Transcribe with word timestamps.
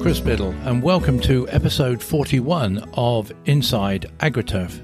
Chris 0.00 0.18
Biddle, 0.18 0.54
and 0.64 0.82
welcome 0.82 1.20
to 1.20 1.46
episode 1.50 2.02
41 2.02 2.88
of 2.94 3.30
Inside 3.44 4.10
AgriTurf. 4.20 4.80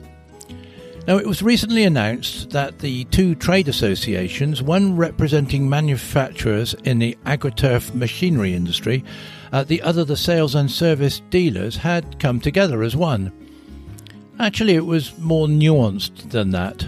Now, 1.08 1.16
it 1.16 1.26
was 1.26 1.42
recently 1.42 1.84
announced 1.84 2.50
that 2.50 2.80
the 2.80 3.04
two 3.04 3.34
trade 3.34 3.68
associations, 3.68 4.62
one 4.62 4.94
representing 4.94 5.70
manufacturers 5.70 6.74
in 6.84 6.98
the 6.98 7.16
AgriTurf 7.24 7.94
machinery 7.94 8.52
industry, 8.52 9.02
uh, 9.52 9.64
the 9.64 9.80
other 9.80 10.04
the 10.04 10.18
sales 10.18 10.54
and 10.54 10.70
service 10.70 11.22
dealers, 11.30 11.76
had 11.78 12.18
come 12.18 12.38
together 12.38 12.82
as 12.82 12.94
one. 12.94 13.32
Actually, 14.38 14.74
it 14.74 14.84
was 14.84 15.16
more 15.18 15.46
nuanced 15.46 16.30
than 16.30 16.50
that. 16.50 16.86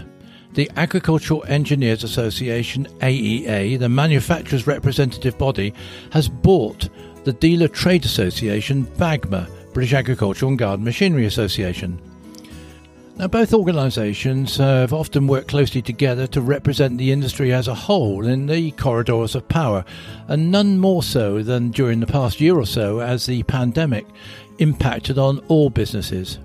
The 0.53 0.69
Agricultural 0.75 1.45
Engineers 1.47 2.03
Association, 2.03 2.85
AEA, 2.99 3.79
the 3.79 3.89
manufacturer's 3.89 4.67
representative 4.67 5.37
body, 5.39 5.73
has 6.11 6.29
bought 6.29 6.89
the 7.23 7.33
Dealer 7.33 7.67
Trade 7.67 8.05
Association, 8.05 8.85
BAGMA, 8.97 9.49
British 9.73 9.93
Agricultural 9.93 10.49
and 10.49 10.59
Garden 10.59 10.85
Machinery 10.85 11.25
Association. 11.25 11.99
Now, 13.17 13.27
both 13.27 13.53
organisations 13.53 14.55
have 14.57 14.93
often 14.93 15.27
worked 15.27 15.49
closely 15.49 15.81
together 15.81 16.25
to 16.27 16.39
represent 16.39 16.97
the 16.97 17.11
industry 17.11 17.51
as 17.51 17.67
a 17.67 17.75
whole 17.75 18.25
in 18.25 18.45
the 18.45 18.71
corridors 18.71 19.35
of 19.35 19.47
power, 19.49 19.83
and 20.29 20.51
none 20.51 20.77
more 20.77 21.03
so 21.03 21.43
than 21.43 21.71
during 21.71 21.99
the 21.99 22.07
past 22.07 22.39
year 22.39 22.55
or 22.55 22.65
so 22.65 22.99
as 22.99 23.25
the 23.25 23.43
pandemic 23.43 24.05
impacted 24.59 25.17
on 25.17 25.39
all 25.49 25.69
businesses. 25.69 26.39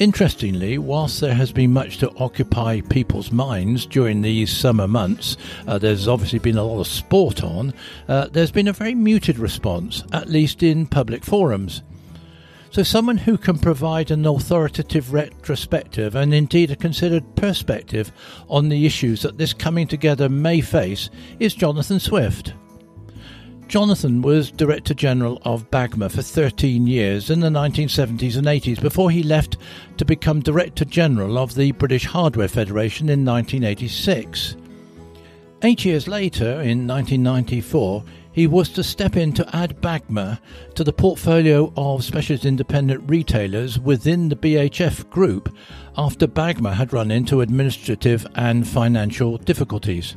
Interestingly, 0.00 0.78
whilst 0.78 1.20
there 1.20 1.34
has 1.34 1.52
been 1.52 1.74
much 1.74 1.98
to 1.98 2.10
occupy 2.16 2.80
people's 2.80 3.30
minds 3.30 3.84
during 3.84 4.22
these 4.22 4.50
summer 4.50 4.88
months, 4.88 5.36
uh, 5.66 5.76
there's 5.76 6.08
obviously 6.08 6.38
been 6.38 6.56
a 6.56 6.64
lot 6.64 6.80
of 6.80 6.86
sport 6.86 7.44
on, 7.44 7.74
uh, 8.08 8.26
there's 8.28 8.50
been 8.50 8.68
a 8.68 8.72
very 8.72 8.94
muted 8.94 9.38
response, 9.38 10.02
at 10.10 10.30
least 10.30 10.62
in 10.62 10.86
public 10.86 11.22
forums. 11.22 11.82
So, 12.70 12.82
someone 12.82 13.18
who 13.18 13.36
can 13.36 13.58
provide 13.58 14.10
an 14.10 14.24
authoritative 14.24 15.12
retrospective 15.12 16.14
and 16.14 16.32
indeed 16.32 16.70
a 16.70 16.76
considered 16.76 17.36
perspective 17.36 18.10
on 18.48 18.70
the 18.70 18.86
issues 18.86 19.20
that 19.20 19.36
this 19.36 19.52
coming 19.52 19.86
together 19.86 20.30
may 20.30 20.62
face 20.62 21.10
is 21.38 21.54
Jonathan 21.54 22.00
Swift. 22.00 22.54
Jonathan 23.70 24.20
was 24.20 24.50
Director 24.50 24.94
General 24.94 25.40
of 25.44 25.70
BAGMA 25.70 26.10
for 26.10 26.22
13 26.22 26.88
years 26.88 27.30
in 27.30 27.38
the 27.38 27.50
1970s 27.50 28.36
and 28.36 28.48
80s 28.48 28.82
before 28.82 29.12
he 29.12 29.22
left 29.22 29.58
to 29.96 30.04
become 30.04 30.40
Director 30.40 30.84
General 30.84 31.38
of 31.38 31.54
the 31.54 31.70
British 31.70 32.04
Hardware 32.04 32.48
Federation 32.48 33.08
in 33.08 33.24
1986. 33.24 34.56
Eight 35.62 35.84
years 35.84 36.08
later, 36.08 36.60
in 36.62 36.84
1994, 36.88 38.02
he 38.32 38.48
was 38.48 38.70
to 38.70 38.82
step 38.82 39.16
in 39.16 39.32
to 39.34 39.56
add 39.56 39.80
BAGMA 39.80 40.40
to 40.74 40.82
the 40.82 40.92
portfolio 40.92 41.72
of 41.76 42.02
specialist 42.02 42.44
independent 42.44 43.08
retailers 43.08 43.78
within 43.78 44.28
the 44.28 44.34
BHF 44.34 45.08
group 45.10 45.54
after 45.96 46.26
BAGMA 46.26 46.72
had 46.72 46.92
run 46.92 47.12
into 47.12 47.40
administrative 47.40 48.26
and 48.34 48.66
financial 48.66 49.38
difficulties. 49.38 50.16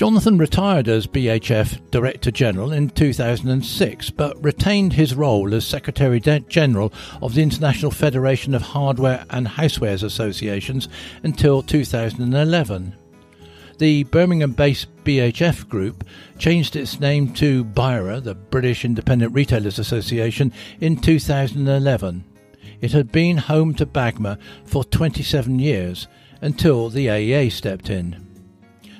Jonathan 0.00 0.38
retired 0.38 0.88
as 0.88 1.06
BHF 1.06 1.90
Director 1.90 2.30
General 2.30 2.72
in 2.72 2.88
2006, 2.88 4.08
but 4.08 4.42
retained 4.42 4.94
his 4.94 5.14
role 5.14 5.54
as 5.54 5.66
Secretary 5.66 6.18
General 6.18 6.90
of 7.20 7.34
the 7.34 7.42
International 7.42 7.90
Federation 7.90 8.54
of 8.54 8.62
Hardware 8.62 9.26
and 9.28 9.46
Housewares 9.46 10.02
Associations 10.02 10.88
until 11.22 11.60
2011. 11.60 12.96
The 13.76 14.04
Birmingham 14.04 14.52
based 14.52 14.86
BHF 15.04 15.68
Group 15.68 16.04
changed 16.38 16.76
its 16.76 16.98
name 16.98 17.34
to 17.34 17.62
BIRA, 17.62 18.22
the 18.22 18.34
British 18.34 18.86
Independent 18.86 19.34
Retailers 19.34 19.78
Association, 19.78 20.50
in 20.80 20.96
2011. 20.96 22.24
It 22.80 22.92
had 22.92 23.12
been 23.12 23.36
home 23.36 23.74
to 23.74 23.84
BAGMA 23.84 24.38
for 24.64 24.82
27 24.82 25.58
years 25.58 26.08
until 26.40 26.88
the 26.88 27.08
AEA 27.08 27.52
stepped 27.52 27.90
in. 27.90 28.29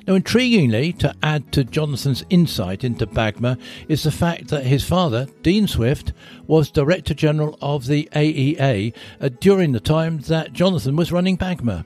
Now, 0.07 0.17
intriguingly, 0.17 0.97
to 0.97 1.13
add 1.21 1.51
to 1.51 1.63
Jonathan's 1.63 2.25
insight 2.31 2.83
into 2.83 3.05
BAGMA 3.05 3.59
is 3.87 4.01
the 4.01 4.11
fact 4.11 4.47
that 4.47 4.65
his 4.65 4.83
father, 4.83 5.27
Dean 5.43 5.67
Swift, 5.67 6.11
was 6.47 6.71
Director 6.71 7.13
General 7.13 7.57
of 7.61 7.85
the 7.85 8.09
AEA 8.13 8.95
uh, 9.19 9.29
during 9.39 9.73
the 9.73 9.79
time 9.79 10.17
that 10.21 10.53
Jonathan 10.53 10.95
was 10.95 11.11
running 11.11 11.37
BAGMA. 11.37 11.85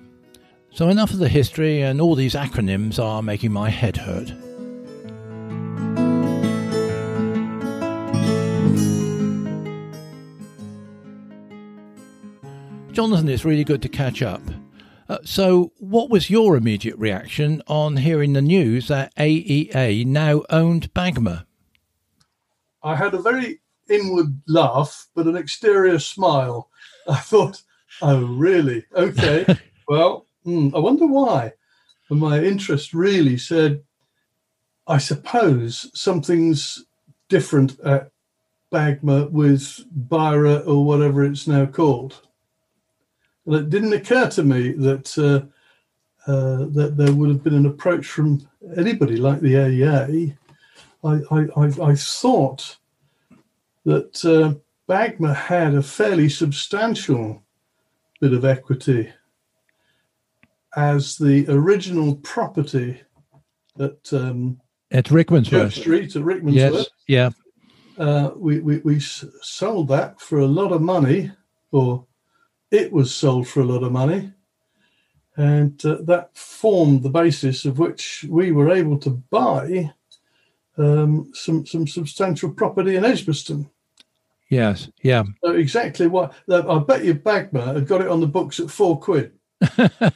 So, 0.71 0.87
enough 0.87 1.11
of 1.11 1.19
the 1.19 1.29
history, 1.29 1.81
and 1.81 1.99
all 1.99 2.15
these 2.15 2.35
acronyms 2.35 3.03
are 3.03 3.21
making 3.21 3.51
my 3.51 3.69
head 3.69 3.97
hurt. 3.97 4.33
Jonathan, 12.93 13.27
it's 13.27 13.43
really 13.43 13.65
good 13.65 13.81
to 13.81 13.89
catch 13.89 14.21
up. 14.21 14.41
Uh, 15.07 15.19
so, 15.23 15.71
what 15.77 16.09
was 16.09 16.31
your 16.31 16.55
immediate 16.55 16.97
reaction 16.97 17.61
on 17.67 17.97
hearing 17.97 18.33
the 18.33 18.41
news 18.41 18.87
that 18.87 19.15
AEA 19.15 20.05
now 20.05 20.43
owned 20.49 20.91
Bagma? 20.93 21.45
I 22.81 22.95
had 22.95 23.13
a 23.13 23.21
very 23.21 23.59
inward 23.87 24.41
laugh, 24.47 25.07
but 25.15 25.27
an 25.27 25.35
exterior 25.35 25.99
smile. 25.99 26.69
I 27.07 27.17
thought, 27.17 27.61
oh, 28.01 28.25
really? 28.25 28.85
Okay. 28.95 29.45
well, 29.87 30.25
hmm, 30.43 30.69
I 30.75 30.79
wonder 30.79 31.05
why. 31.05 31.53
And 32.09 32.19
my 32.19 32.43
interest 32.43 32.93
really 32.93 33.37
said, 33.37 33.83
I 34.87 34.97
suppose 34.97 35.89
something's 35.93 36.83
different 37.29 37.79
at 37.81 38.11
Bagma 38.71 39.29
with 39.31 39.85
BIRA 39.91 40.57
or 40.59 40.83
whatever 40.83 41.23
it's 41.23 41.47
now 41.47 41.65
called. 41.65 42.21
And 43.45 43.55
it 43.55 43.69
didn't 43.69 43.93
occur 43.93 44.29
to 44.29 44.43
me 44.43 44.71
that 44.71 45.17
uh, 45.17 45.47
uh, 46.31 46.65
that 46.71 46.95
there 46.97 47.13
would 47.13 47.29
have 47.29 47.43
been 47.43 47.53
an 47.53 47.67
approach 47.67 48.07
from 48.07 48.47
anybody 48.75 49.17
like 49.17 49.41
the 49.41 49.53
AEA. 49.53 50.35
I, 51.03 51.21
I, 51.31 51.91
I 51.91 51.95
thought 51.95 52.77
that 53.85 54.25
uh, 54.25 54.55
Bagma 54.91 55.35
had 55.35 55.75
a 55.75 55.83
fairly 55.83 56.29
substantial 56.29 57.43
bit 58.19 58.33
of 58.33 58.43
equity 58.43 59.13
as 60.75 61.17
the 61.17 61.45
original 61.47 62.15
property 62.15 63.01
at 63.79 64.11
um, 64.11 64.59
at 64.91 65.05
Rickmansworth 65.05 65.73
Street 65.73 66.15
at 66.15 66.21
Rickmansworth. 66.23 66.53
Yes, 66.53 66.87
yeah. 67.07 67.29
Uh, 67.97 68.31
we, 68.35 68.59
we 68.59 68.79
we 68.79 68.99
sold 68.99 69.87
that 69.89 70.19
for 70.19 70.39
a 70.39 70.47
lot 70.47 70.71
of 70.71 70.81
money, 70.81 71.31
or 71.71 72.05
it 72.75 72.91
was 72.91 73.13
sold 73.13 73.47
for 73.47 73.61
a 73.61 73.65
lot 73.65 73.83
of 73.83 73.91
money. 73.91 74.31
And 75.37 75.83
uh, 75.85 75.97
that 76.03 76.37
formed 76.37 77.03
the 77.03 77.09
basis 77.09 77.65
of 77.65 77.79
which 77.79 78.25
we 78.29 78.51
were 78.51 78.71
able 78.71 78.97
to 78.99 79.09
buy 79.09 79.91
um, 80.77 81.31
some, 81.33 81.65
some 81.65 81.87
substantial 81.87 82.51
property 82.51 82.95
in 82.95 83.05
Edgbaston. 83.05 83.69
Yes, 84.49 84.89
yeah. 85.01 85.23
So 85.43 85.51
exactly 85.51 86.07
what 86.07 86.33
I 86.49 86.79
bet 86.79 87.03
you 87.03 87.15
Bagma 87.15 87.73
had 87.73 87.87
got 87.87 88.01
it 88.01 88.07
on 88.07 88.21
the 88.21 88.27
books 88.27 88.59
at 88.59 88.69
four 88.69 88.99
quid 88.99 89.31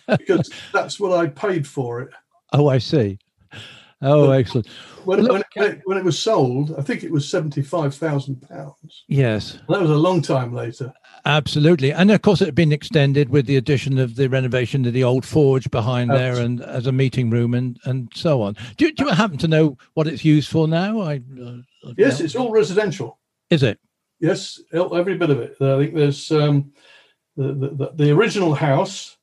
because 0.07 0.51
that's 0.73 0.99
what 0.99 1.17
I 1.17 1.27
paid 1.27 1.67
for 1.67 2.01
it. 2.01 2.09
Oh, 2.53 2.67
I 2.67 2.77
see. 2.77 3.17
Oh, 4.01 4.31
excellent. 4.31 4.67
When, 5.03 5.21
Look, 5.21 5.31
when, 5.55 5.65
it, 5.65 5.81
when, 5.83 5.97
it, 5.97 6.05
was 6.05 6.17
sold, 6.17 6.73
I 6.77 6.81
think 6.81 7.03
it 7.03 7.11
was 7.11 7.27
seventy-five 7.27 7.93
thousand 7.93 8.41
pounds. 8.47 9.03
Yes, 9.07 9.57
that 9.67 9.81
was 9.81 9.89
a 9.89 9.95
long 9.95 10.21
time 10.21 10.53
later. 10.53 10.93
Absolutely, 11.25 11.91
and 11.91 12.09
of 12.11 12.21
course, 12.21 12.41
it 12.41 12.45
had 12.45 12.55
been 12.55 12.71
extended 12.71 13.29
with 13.29 13.45
the 13.45 13.57
addition 13.57 13.97
of 13.97 14.15
the 14.15 14.29
renovation 14.29 14.85
of 14.85 14.93
the 14.93 15.03
old 15.03 15.25
forge 15.25 15.69
behind 15.69 16.11
Absolutely. 16.11 16.35
there, 16.35 16.45
and 16.45 16.61
as 16.61 16.87
a 16.87 16.91
meeting 16.93 17.29
room, 17.29 17.53
and 17.53 17.77
and 17.83 18.09
so 18.13 18.41
on. 18.41 18.55
Do, 18.77 18.89
do 18.91 19.05
you 19.05 19.09
happen 19.11 19.37
to 19.39 19.47
know 19.47 19.77
what 19.95 20.07
it's 20.07 20.23
used 20.23 20.49
for 20.49 20.67
now? 20.67 21.01
I 21.01 21.21
uh, 21.43 21.57
yes, 21.97 22.21
it's 22.21 22.35
all 22.35 22.51
residential. 22.51 23.19
Is 23.49 23.63
it? 23.63 23.79
Yes, 24.21 24.61
every 24.73 25.17
bit 25.17 25.29
of 25.29 25.39
it. 25.39 25.55
I 25.61 25.77
think 25.77 25.95
there's 25.95 26.31
um, 26.31 26.71
the, 27.35 27.53
the 27.53 27.91
the 27.95 28.11
original 28.11 28.53
house 28.53 29.17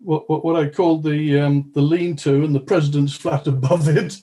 what, 0.00 0.28
what, 0.28 0.44
what 0.44 0.56
I 0.56 0.68
called 0.68 1.02
the 1.02 1.40
um, 1.40 1.70
the 1.74 1.82
lean-to 1.82 2.44
and 2.44 2.54
the 2.54 2.60
president's 2.60 3.14
flat 3.14 3.46
above 3.46 3.88
it, 3.96 4.20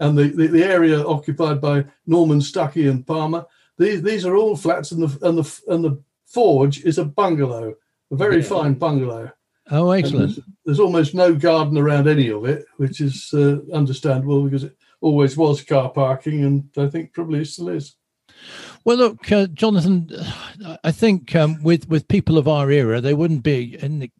and 0.00 0.18
the, 0.18 0.28
the, 0.28 0.48
the, 0.48 0.64
area 0.64 1.04
occupied 1.06 1.60
by 1.60 1.84
Norman 2.06 2.40
Stuckey 2.40 2.90
and 2.90 3.06
Palmer. 3.06 3.46
These 3.78 4.02
these 4.02 4.26
are 4.26 4.36
all 4.36 4.56
flats, 4.56 4.92
and 4.92 5.02
the 5.02 5.26
and 5.26 5.38
the 5.38 5.60
and 5.68 5.84
the 5.84 6.02
forge 6.26 6.84
is 6.84 6.98
a 6.98 7.04
bungalow, 7.04 7.74
a 8.10 8.16
very 8.16 8.38
yeah. 8.38 8.48
fine 8.48 8.74
bungalow. 8.74 9.30
Oh, 9.70 9.90
excellent! 9.90 10.34
There's, 10.34 10.46
there's, 10.64 10.80
almost 10.80 11.14
no 11.14 11.34
garden 11.34 11.78
around 11.78 12.06
any 12.06 12.28
of 12.30 12.44
it, 12.44 12.66
which 12.76 13.00
is 13.00 13.30
uh, 13.32 13.58
understandable 13.72 14.44
because 14.44 14.64
it 14.64 14.76
always 15.00 15.36
was 15.36 15.62
car 15.62 15.88
parking, 15.90 16.44
and 16.44 16.68
I 16.76 16.88
think 16.88 17.12
probably 17.12 17.44
still 17.44 17.70
is. 17.70 17.96
Well, 18.84 18.98
look, 18.98 19.32
uh, 19.32 19.46
Jonathan, 19.46 20.10
I 20.84 20.92
think 20.92 21.34
um, 21.34 21.62
with 21.62 21.88
with 21.88 22.06
people 22.08 22.36
of 22.36 22.46
our 22.46 22.70
era, 22.70 23.00
they 23.00 23.14
wouldn't 23.14 23.42
be 23.42 23.82
in, 23.82 24.10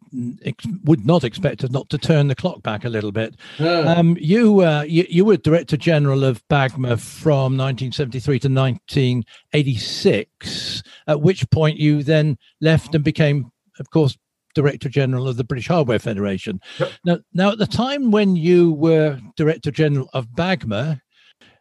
ex, 0.43 0.65
would 0.83 1.05
not 1.05 1.23
expect 1.23 1.63
us 1.63 1.69
not 1.69 1.87
to 1.89 1.99
turn 1.99 2.29
the 2.29 2.35
clock 2.35 2.63
back 2.63 2.83
a 2.83 2.89
little 2.89 3.11
bit. 3.11 3.35
Yeah. 3.59 3.81
Um, 3.81 4.17
you, 4.19 4.61
uh, 4.61 4.83
you, 4.87 5.05
you 5.07 5.23
were 5.23 5.37
Director 5.37 5.77
General 5.77 6.23
of 6.23 6.41
BAGMA 6.47 6.99
from 6.99 7.55
1973 7.57 8.39
to 8.39 8.49
1986. 8.49 10.81
At 11.07 11.21
which 11.21 11.47
point 11.51 11.77
you 11.77 12.01
then 12.01 12.39
left 12.59 12.95
and 12.95 13.03
became, 13.03 13.51
of 13.79 13.91
course, 13.91 14.17
Director 14.55 14.89
General 14.89 15.27
of 15.27 15.37
the 15.37 15.43
British 15.43 15.67
Hardware 15.67 15.99
Federation. 15.99 16.59
Yep. 16.79 16.91
Now, 17.05 17.19
now 17.33 17.51
at 17.51 17.59
the 17.59 17.67
time 17.67 18.09
when 18.09 18.35
you 18.35 18.71
were 18.71 19.19
Director 19.35 19.69
General 19.69 20.09
of 20.13 20.29
BAGMA, 20.29 21.01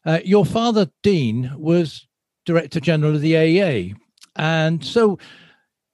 uh, 0.07 0.21
your 0.25 0.47
father 0.47 0.89
Dean 1.03 1.53
was 1.57 2.07
Director 2.45 2.81
General 2.81 3.15
of 3.15 3.21
the 3.21 3.33
AEA. 3.33 3.95
And 4.37 4.85
so 4.85 5.19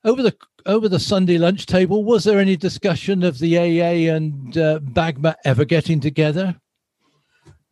over 0.05 0.23
the 0.23 0.37
over 0.67 0.88
the 0.88 1.00
Sunday 1.00 1.38
lunch 1.38 1.67
table, 1.67 2.05
was 2.05 2.25
there 2.25 2.38
any 2.38 2.56
discussion 2.56 3.23
of 3.23 3.38
the 3.38 3.58
AA 3.58 4.14
and 4.14 4.56
uh, 4.58 4.79
BAGMA 4.81 5.35
ever 5.44 5.64
getting 5.64 6.00
together? 6.00 6.55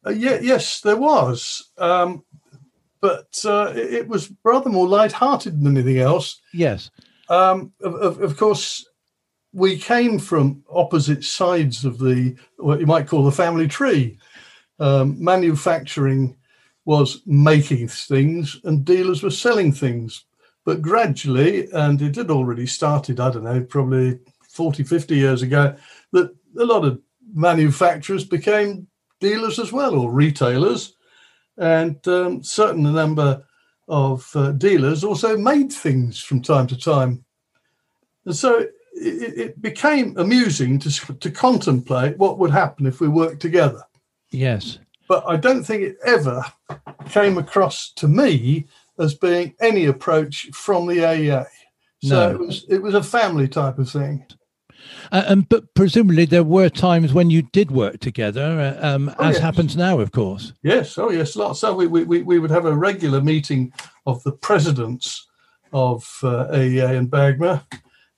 Uh, 0.06 0.10
yeah, 0.10 0.38
yes, 0.40 0.80
there 0.80 0.96
was, 0.96 1.70
um, 1.76 2.24
but 3.00 3.44
uh, 3.44 3.72
it, 3.74 3.92
it, 3.94 4.08
was 4.08 4.32
rather 4.42 4.70
more 4.70 4.88
light-hearted 4.88 5.60
than 5.62 5.76
anything 5.76 5.98
else. 5.98 6.40
Yes, 6.54 6.90
um, 7.28 7.72
of, 7.82 7.94
of, 7.94 8.22
of, 8.22 8.36
course, 8.36 8.88
we 9.52 9.76
came 9.76 10.18
from 10.18 10.64
opposite 10.70 11.24
sides 11.24 11.84
of 11.84 11.98
the 11.98 12.36
what 12.56 12.80
you 12.80 12.86
might 12.86 13.06
call 13.06 13.24
the 13.24 13.32
family 13.32 13.68
tree. 13.68 14.18
Um, 14.80 15.22
manufacturing 15.22 16.37
was 16.88 17.20
making 17.26 17.86
things 17.86 18.58
and 18.64 18.82
dealers 18.82 19.22
were 19.22 19.30
selling 19.30 19.70
things. 19.70 20.24
But 20.64 20.80
gradually, 20.80 21.70
and 21.72 22.00
it 22.00 22.16
had 22.16 22.30
already 22.30 22.66
started, 22.66 23.20
I 23.20 23.30
don't 23.30 23.44
know, 23.44 23.60
probably 23.60 24.18
40, 24.48 24.84
50 24.84 25.14
years 25.14 25.42
ago, 25.42 25.76
that 26.12 26.34
a 26.58 26.64
lot 26.64 26.86
of 26.86 26.98
manufacturers 27.34 28.24
became 28.24 28.86
dealers 29.20 29.58
as 29.58 29.70
well 29.70 29.98
or 29.98 30.10
retailers. 30.10 30.94
And 31.58 32.08
um, 32.08 32.42
certain 32.42 32.84
number 32.84 33.44
of 33.86 34.26
uh, 34.34 34.52
dealers 34.52 35.04
also 35.04 35.36
made 35.36 35.70
things 35.70 36.18
from 36.22 36.40
time 36.40 36.66
to 36.68 36.78
time. 36.78 37.22
And 38.24 38.34
so 38.34 38.60
it, 38.94 39.38
it 39.38 39.60
became 39.60 40.16
amusing 40.16 40.78
to, 40.78 41.14
to 41.16 41.30
contemplate 41.30 42.16
what 42.16 42.38
would 42.38 42.50
happen 42.50 42.86
if 42.86 42.98
we 42.98 43.08
worked 43.08 43.42
together. 43.42 43.82
Yes 44.30 44.78
but 45.08 45.24
I 45.26 45.36
don't 45.36 45.64
think 45.64 45.82
it 45.82 45.96
ever 46.04 46.44
came 47.08 47.38
across 47.38 47.90
to 47.94 48.06
me 48.06 48.66
as 48.98 49.14
being 49.14 49.54
any 49.60 49.86
approach 49.86 50.50
from 50.52 50.86
the 50.86 50.98
AEA. 50.98 51.46
So 52.02 52.14
no. 52.14 52.30
it 52.30 52.38
was 52.38 52.66
it 52.68 52.82
was 52.82 52.94
a 52.94 53.02
family 53.02 53.48
type 53.48 53.78
of 53.78 53.90
thing. 53.90 54.24
Uh, 55.10 55.24
and 55.26 55.48
but 55.48 55.74
presumably 55.74 56.24
there 56.24 56.44
were 56.44 56.68
times 56.68 57.12
when 57.12 57.30
you 57.30 57.42
did 57.42 57.70
work 57.70 57.98
together, 57.98 58.78
uh, 58.80 58.86
um, 58.86 59.14
oh, 59.18 59.24
as 59.24 59.34
yes. 59.34 59.42
happens 59.42 59.76
now, 59.76 59.98
of 59.98 60.12
course. 60.12 60.52
Yes, 60.62 60.96
oh 60.98 61.10
yes, 61.10 61.34
lots. 61.34 61.60
So 61.60 61.74
we, 61.74 61.86
we, 61.86 62.22
we 62.22 62.38
would 62.38 62.50
have 62.50 62.66
a 62.66 62.76
regular 62.76 63.20
meeting 63.20 63.72
of 64.06 64.22
the 64.22 64.32
presidents 64.32 65.26
of 65.72 66.08
uh, 66.22 66.46
AEA 66.52 66.96
and 66.96 67.10
BAGMA, 67.10 67.64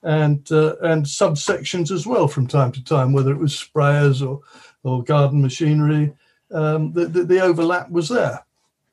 and 0.03 0.51
uh, 0.53 0.77
and 0.83 1.05
subsections 1.05 1.91
as 1.91 2.07
well 2.07 2.29
from 2.29 2.47
time 2.47 2.73
to 2.73 2.85
time, 2.85 3.13
whether 3.13 3.33
it 3.33 3.39
was 3.39 3.55
sprayers 3.55 4.27
or 4.27 4.41
or 4.83 5.03
garden 5.03 5.41
machinery 5.41 6.13
um, 6.53 6.93
the, 6.93 7.07
the, 7.07 7.25
the 7.25 7.41
overlap 7.41 7.91
was 7.91 8.09
there. 8.09 8.45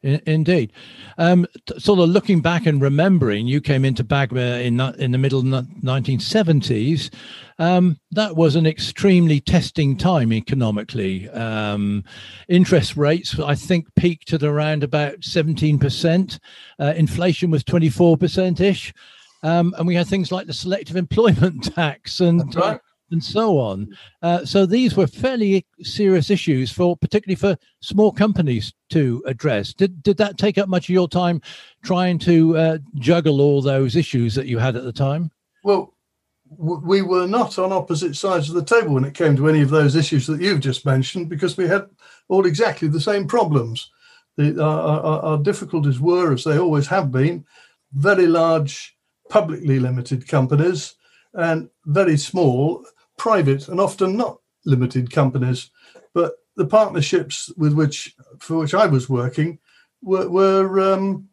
Indeed. 0.04 0.74
Um, 1.18 1.48
sort 1.80 2.00
of 2.00 2.10
looking 2.10 2.40
back 2.40 2.68
and 2.68 2.80
remembering, 2.80 3.48
you 3.48 3.60
came 3.60 3.84
into 3.84 4.04
BAGMA 4.04 4.64
in 4.64 4.80
in 5.02 5.12
the 5.12 5.18
middle 5.18 5.40
of 5.40 5.46
the 5.46 5.64
1970s. 5.84 7.10
Um, 7.58 8.00
that 8.12 8.36
was 8.36 8.56
an 8.56 8.68
extremely 8.68 9.40
testing 9.40 9.98
time 9.98 10.32
economically. 10.32 11.28
Um, 11.30 12.04
interest 12.48 12.96
rates, 12.96 13.40
I 13.40 13.56
think, 13.56 13.88
peaked 13.96 14.34
at 14.34 14.44
around 14.44 14.84
about 14.84 15.22
17%. 15.22 16.40
Uh, 16.80 16.94
inflation 16.96 17.50
was 17.50 17.64
24% 17.64 18.62
ish. 18.62 18.94
Um, 19.42 19.74
and 19.78 19.88
we 19.88 19.96
had 19.96 20.08
things 20.08 20.32
like 20.32 20.46
the 20.46 20.54
selective 20.54 20.96
employment 20.96 21.74
tax 21.76 22.20
and 22.20 22.56
right 22.56 22.80
and 23.12 23.24
so 23.24 23.58
on. 23.58 23.96
Uh, 24.22 24.46
so 24.46 24.66
these 24.66 24.96
were 24.96 25.08
fairly 25.08 25.66
serious 25.82 26.30
issues 26.30 26.72
for, 26.72 26.98
particularly 26.98 27.36
for 27.36 27.58
small 27.82 28.12
companies 28.12 28.74
to 28.90 29.24
address. 29.26 29.74
Did 29.74 30.04
did 30.04 30.18
that 30.18 30.38
take 30.38 30.58
up 30.58 30.70
much 30.70 30.86
of 30.86 30.94
your 30.94 31.08
time 31.08 31.42
trying 31.84 32.20
to 32.20 32.58
uh, 32.58 32.78
juggle 32.96 33.42
all 33.42 33.62
those 33.62 33.96
issues 33.96 34.36
that 34.36 34.48
you 34.48 34.58
had 34.58 34.76
at 34.76 34.84
the 34.84 34.94
time? 34.94 35.32
Well, 35.64 35.94
we 36.58 37.02
were 37.02 37.28
not 37.28 37.60
on 37.60 37.74
opposite 37.74 38.16
sides 38.16 38.50
of 38.50 38.56
the 38.56 38.64
table 38.64 38.94
when 38.94 39.04
it 39.04 39.14
came 39.14 39.36
to 39.36 39.50
any 39.50 39.62
of 39.62 39.70
those 39.70 39.96
issues 39.96 40.28
that 40.28 40.42
you've 40.42 40.62
just 40.62 40.86
mentioned, 40.86 41.28
because 41.30 41.58
we 41.58 41.68
had 41.68 41.90
all 42.30 42.46
exactly 42.46 42.88
the 42.88 43.02
same 43.02 43.28
problems. 43.28 43.92
The, 44.38 44.64
our, 44.64 45.02
our, 45.02 45.20
our 45.22 45.38
difficulties 45.38 46.00
were, 46.00 46.32
as 46.34 46.44
they 46.44 46.58
always 46.58 46.88
have 46.88 47.12
been, 47.12 47.46
very 47.94 48.28
large 48.28 48.96
publicly 49.30 49.80
limited 49.80 50.28
companies 50.28 50.96
and 51.34 51.70
very 51.86 52.18
small 52.18 52.86
private 53.18 53.68
and 53.68 53.80
often 53.80 54.16
not 54.16 54.40
limited 54.66 55.12
companies, 55.12 55.72
but 56.14 56.34
the 56.56 56.66
partnerships 56.66 57.52
with 57.58 57.74
which 57.74 58.16
for 58.40 58.58
which 58.58 58.74
I 58.74 58.86
was 58.86 59.10
working 59.10 59.60
were 60.02 60.30
were, 60.30 60.94
um, 60.94 61.30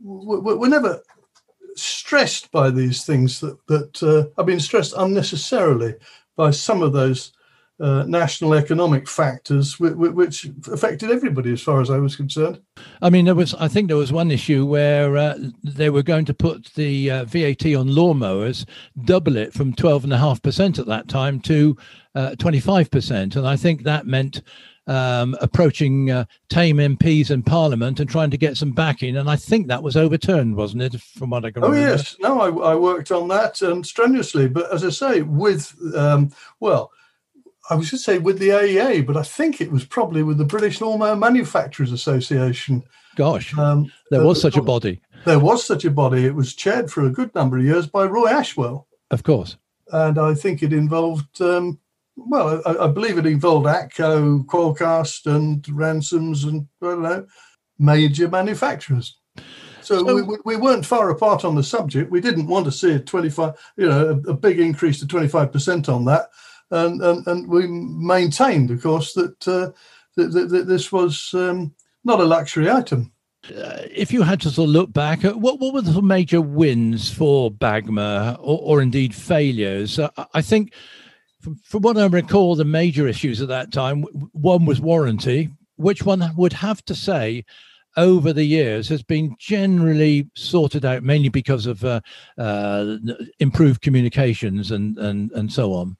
were, 0.00 0.56
were 0.56 0.68
never 0.68 1.02
stressed 1.76 2.50
by 2.50 2.70
these 2.70 3.04
things 3.04 3.40
that 3.40 3.58
that 3.66 4.02
uh, 4.02 4.30
have 4.36 4.46
been 4.46 4.60
stressed 4.60 4.94
unnecessarily 4.96 5.94
by 6.36 6.50
some 6.50 6.82
of 6.82 6.92
those 6.92 7.32
uh, 7.80 8.04
national 8.06 8.54
economic 8.54 9.08
factors 9.08 9.80
which, 9.80 9.94
which, 9.94 10.44
affected 10.70 11.10
everybody 11.10 11.52
as 11.52 11.60
far 11.60 11.80
as 11.80 11.90
I 11.90 11.98
was 11.98 12.14
concerned. 12.14 12.60
I 13.02 13.10
mean, 13.10 13.24
there 13.24 13.34
was 13.34 13.52
I 13.54 13.66
think 13.66 13.88
there 13.88 13.96
was 13.96 14.12
one 14.12 14.30
issue 14.30 14.64
where 14.64 15.16
uh, 15.16 15.38
they 15.64 15.90
were 15.90 16.04
going 16.04 16.24
to 16.26 16.34
put 16.34 16.72
the 16.74 17.10
uh, 17.10 17.24
VAT 17.24 17.66
on 17.74 17.88
lawnmowers, 17.88 18.64
double 19.04 19.36
it 19.36 19.52
from 19.52 19.74
twelve 19.74 20.04
and 20.04 20.12
a 20.12 20.18
half 20.18 20.40
percent 20.40 20.78
at 20.78 20.86
that 20.86 21.08
time 21.08 21.40
to 21.40 21.76
uh, 22.14 22.36
twenty 22.36 22.60
five 22.60 22.90
percent, 22.90 23.36
and 23.36 23.46
I 23.46 23.56
think 23.56 23.82
that 23.82 24.06
meant. 24.06 24.42
Um, 24.86 25.34
approaching 25.40 26.10
uh, 26.10 26.26
tame 26.50 26.76
MPs 26.76 27.30
in 27.30 27.42
Parliament 27.42 28.00
and 28.00 28.10
trying 28.10 28.30
to 28.30 28.36
get 28.36 28.58
some 28.58 28.72
backing, 28.72 29.16
and 29.16 29.30
I 29.30 29.36
think 29.36 29.66
that 29.68 29.82
was 29.82 29.96
overturned, 29.96 30.56
wasn't 30.56 30.82
it? 30.82 31.00
From 31.00 31.30
what 31.30 31.46
I 31.46 31.52
can. 31.52 31.64
Oh 31.64 31.70
remember. 31.70 31.92
yes, 31.92 32.16
no, 32.20 32.38
I, 32.38 32.72
I, 32.72 32.74
worked 32.74 33.10
on 33.10 33.26
that 33.28 33.62
um, 33.62 33.82
strenuously, 33.82 34.46
but 34.46 34.70
as 34.70 34.84
I 34.84 34.90
say, 34.90 35.22
with 35.22 35.74
um, 35.96 36.30
well, 36.60 36.92
I 37.70 37.74
was 37.74 37.90
going 37.90 37.98
say 37.98 38.18
with 38.18 38.38
the 38.38 38.50
AEA, 38.50 39.06
but 39.06 39.16
I 39.16 39.22
think 39.22 39.60
it 39.60 39.70
was 39.70 39.84
probably 39.84 40.22
with 40.22 40.38
the 40.38 40.44
British 40.44 40.80
Lawnmower 40.80 41.16
Manufacturers 41.16 41.92
Association. 41.92 42.82
Gosh, 43.16 43.56
um, 43.56 43.90
there 44.10 44.24
was 44.24 44.40
such 44.40 44.56
a 44.56 44.62
body. 44.62 45.00
There 45.24 45.38
was 45.38 45.64
such 45.64 45.84
a 45.84 45.90
body. 45.90 46.26
It 46.26 46.34
was 46.34 46.54
chaired 46.54 46.90
for 46.90 47.06
a 47.06 47.10
good 47.10 47.34
number 47.34 47.56
of 47.56 47.64
years 47.64 47.86
by 47.86 48.04
Roy 48.04 48.28
Ashwell. 48.28 48.86
Of 49.10 49.22
course. 49.22 49.56
And 49.92 50.18
I 50.18 50.34
think 50.34 50.62
it 50.62 50.72
involved, 50.72 51.40
um, 51.40 51.78
well, 52.16 52.60
I, 52.66 52.84
I, 52.84 52.86
believe 52.88 53.16
it 53.16 53.26
involved 53.26 53.66
ATCO, 53.66 54.44
Qualcast, 54.44 55.26
and 55.26 55.66
Ransomes, 55.68 56.44
and 56.44 56.66
I 56.82 56.86
don't 56.86 57.02
know, 57.02 57.26
major 57.78 58.28
manufacturers. 58.28 59.16
So, 59.80 60.04
so 60.04 60.24
we, 60.24 60.36
we 60.44 60.56
weren't 60.56 60.86
far 60.86 61.10
apart 61.10 61.44
on 61.44 61.54
the 61.54 61.62
subject. 61.62 62.10
We 62.10 62.20
didn't 62.20 62.46
want 62.46 62.64
to 62.66 62.72
see 62.72 62.92
a 62.92 62.98
25, 62.98 63.54
you 63.76 63.88
know, 63.88 64.22
a, 64.26 64.30
a 64.30 64.34
big 64.34 64.58
increase 64.58 64.98
to 65.00 65.06
25% 65.06 65.88
on 65.88 66.04
that 66.06 66.28
and, 66.74 67.02
and, 67.02 67.26
and 67.26 67.48
we 67.48 67.66
maintained, 67.66 68.70
of 68.70 68.82
course, 68.82 69.12
that, 69.14 69.48
uh, 69.48 69.70
that, 70.16 70.32
that, 70.32 70.48
that, 70.50 70.66
this 70.66 70.90
was 70.90 71.30
um, 71.34 71.74
not 72.04 72.20
a 72.20 72.24
luxury 72.24 72.70
item. 72.70 73.12
Uh, 73.48 73.82
if 73.90 74.12
you 74.12 74.22
had 74.22 74.40
to 74.40 74.50
sort 74.50 74.68
of 74.68 74.72
look 74.72 74.92
back, 74.92 75.24
at 75.24 75.38
what 75.38 75.60
what 75.60 75.74
were 75.74 75.82
the 75.82 76.00
major 76.00 76.40
wins 76.40 77.12
for 77.12 77.50
Bagma, 77.50 78.36
or, 78.40 78.58
or 78.62 78.82
indeed 78.82 79.14
failures? 79.14 79.98
Uh, 79.98 80.08
I 80.32 80.40
think, 80.40 80.72
from, 81.40 81.56
from 81.56 81.82
what 81.82 81.98
I 81.98 82.06
recall, 82.06 82.56
the 82.56 82.64
major 82.64 83.06
issues 83.06 83.42
at 83.42 83.48
that 83.48 83.70
time, 83.70 84.02
one 84.32 84.64
was 84.64 84.80
warranty, 84.80 85.50
which 85.76 86.04
one 86.04 86.24
would 86.36 86.54
have 86.54 86.82
to 86.86 86.94
say 86.94 87.44
over 87.96 88.32
the 88.32 88.44
years 88.44 88.88
has 88.88 89.02
been 89.02 89.36
generally 89.38 90.28
sorted 90.34 90.84
out 90.84 91.02
mainly 91.02 91.28
because 91.28 91.66
of 91.66 91.84
uh, 91.84 92.00
uh, 92.38 92.96
improved 93.38 93.82
communications 93.82 94.70
and, 94.70 94.98
and, 94.98 95.30
and 95.32 95.52
so 95.52 95.72
on. 95.72 95.96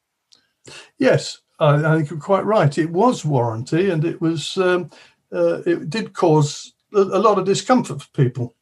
Yes, 0.98 1.38
I, 1.58 1.74
I 1.74 1.96
think 1.96 2.10
you're 2.10 2.20
quite 2.20 2.44
right. 2.44 2.76
It 2.76 2.90
was 2.90 3.24
warranty, 3.24 3.90
and 3.90 4.04
it 4.04 4.20
was 4.20 4.56
um, 4.56 4.90
uh, 5.32 5.62
it 5.66 5.90
did 5.90 6.12
cause 6.12 6.72
a, 6.94 7.00
a 7.00 7.20
lot 7.20 7.38
of 7.38 7.44
discomfort 7.44 8.02
for 8.02 8.10
people. 8.10 8.54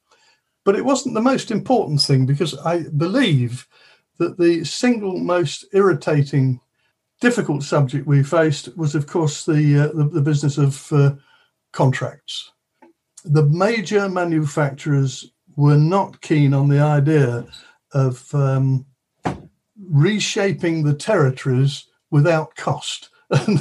But 0.65 0.77
it 0.77 0.85
wasn't 0.85 1.15
the 1.15 1.21
most 1.21 1.51
important 1.51 2.01
thing 2.01 2.25
because 2.25 2.57
I 2.59 2.85
believe 2.97 3.67
that 4.19 4.39
the 4.39 4.65
single 4.65 5.19
most 5.19 5.65
irritating, 5.73 6.61
difficult 7.21 7.63
subject 7.65 8.07
we 8.07 8.23
faced 8.23 8.77
was, 8.77 8.95
of 8.95 9.07
course, 9.07 9.45
the 9.45 9.79
uh, 9.79 9.97
the, 9.97 10.09
the, 10.09 10.21
business 10.21 10.59
of 10.59 10.93
uh, 10.93 11.15
contracts. 11.73 12.53
the 13.25 13.45
major 13.45 14.09
manufacturers 14.09 15.33
were 15.57 15.77
not 15.79 16.21
keen 16.21 16.55
on 16.55 16.69
the 16.69 16.81
idea 16.81 17.47
of 17.93 18.35
um, 18.35 18.87
reshaping 19.91 20.83
the 20.83 20.95
territories 20.95 21.87
without 22.13 22.55
cost. 22.55 23.09
and, 23.31 23.59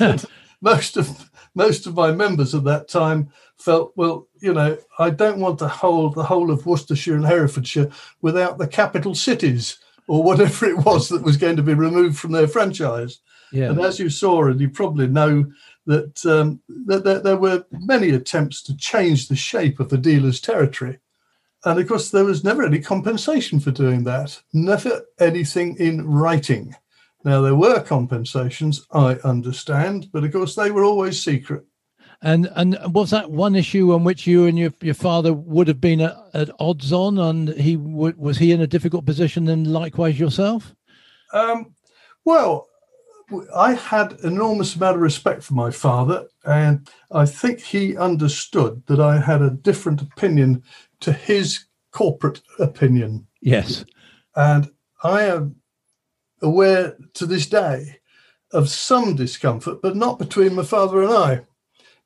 and 0.00 0.24
most 0.62 0.96
of 0.96 1.30
most 1.54 1.86
of 1.86 1.94
my 1.94 2.12
members 2.12 2.54
at 2.54 2.64
that 2.64 2.88
time 2.88 3.30
felt, 3.56 3.92
well, 3.96 4.28
you 4.40 4.54
know, 4.54 4.78
I 4.98 5.10
don't 5.10 5.40
want 5.40 5.58
to 5.58 5.68
hold 5.68 6.14
the 6.14 6.22
whole 6.22 6.52
of 6.52 6.66
Worcestershire 6.66 7.16
and 7.16 7.26
Herefordshire 7.26 7.90
without 8.22 8.58
the 8.58 8.68
capital 8.68 9.14
cities 9.14 9.78
or 10.06 10.22
whatever 10.22 10.66
it 10.66 10.78
was 10.78 11.08
that 11.08 11.24
was 11.24 11.36
going 11.36 11.56
to 11.56 11.62
be 11.62 11.74
removed 11.74 12.16
from 12.16 12.30
their 12.30 12.46
franchise. 12.46 13.18
Yeah. 13.50 13.70
And 13.70 13.80
as 13.80 13.98
you 13.98 14.08
saw, 14.08 14.46
and 14.46 14.60
you 14.60 14.70
probably 14.70 15.08
know 15.08 15.50
that, 15.86 16.24
um, 16.26 16.60
that, 16.86 17.02
that 17.04 17.24
there 17.24 17.36
were 17.36 17.64
many 17.72 18.10
attempts 18.10 18.62
to 18.64 18.76
change 18.76 19.26
the 19.26 19.36
shape 19.36 19.80
of 19.80 19.88
the 19.88 19.98
dealer's 19.98 20.40
territory. 20.40 20.98
And 21.64 21.80
of 21.80 21.88
course, 21.88 22.10
there 22.10 22.24
was 22.24 22.44
never 22.44 22.62
any 22.62 22.78
compensation 22.78 23.58
for 23.58 23.72
doing 23.72 24.04
that, 24.04 24.40
never 24.52 25.02
anything 25.18 25.76
in 25.76 26.06
writing. 26.06 26.76
Now, 27.24 27.40
there 27.40 27.54
were 27.54 27.80
compensations, 27.80 28.86
I 28.92 29.14
understand, 29.24 30.08
but 30.12 30.24
of 30.24 30.32
course, 30.32 30.54
they 30.54 30.70
were 30.70 30.84
always 30.84 31.22
secret. 31.22 31.64
And 32.20 32.50
and 32.56 32.76
was 32.92 33.10
that 33.10 33.30
one 33.30 33.54
issue 33.54 33.92
on 33.94 34.02
which 34.02 34.26
you 34.26 34.46
and 34.46 34.58
your, 34.58 34.72
your 34.80 34.94
father 34.94 35.32
would 35.32 35.68
have 35.68 35.80
been 35.80 36.00
at, 36.00 36.16
at 36.34 36.50
odds 36.58 36.92
on, 36.92 37.18
and 37.18 37.50
he 37.50 37.76
w- 37.76 38.14
was 38.16 38.38
he 38.38 38.50
in 38.50 38.60
a 38.60 38.66
difficult 38.66 39.06
position, 39.06 39.48
and 39.48 39.72
likewise 39.72 40.18
yourself? 40.18 40.74
Um, 41.32 41.74
well, 42.24 42.66
I 43.54 43.74
had 43.74 44.18
enormous 44.24 44.74
amount 44.74 44.96
of 44.96 45.02
respect 45.02 45.44
for 45.44 45.54
my 45.54 45.70
father, 45.70 46.26
and 46.44 46.88
I 47.12 47.24
think 47.24 47.60
he 47.60 47.96
understood 47.96 48.82
that 48.86 49.00
I 49.00 49.20
had 49.20 49.40
a 49.40 49.50
different 49.50 50.02
opinion 50.02 50.64
to 51.00 51.12
his 51.12 51.66
corporate 51.92 52.40
opinion. 52.58 53.28
Yes, 53.40 53.84
and 54.34 54.72
I 55.04 55.22
am 55.24 55.56
aware 56.42 56.96
to 57.14 57.26
this 57.26 57.46
day 57.46 57.98
of 58.52 58.68
some 58.68 59.14
discomfort, 59.16 59.82
but 59.82 59.96
not 59.96 60.18
between 60.18 60.54
my 60.54 60.62
father 60.62 61.02
and 61.02 61.12
I. 61.12 61.40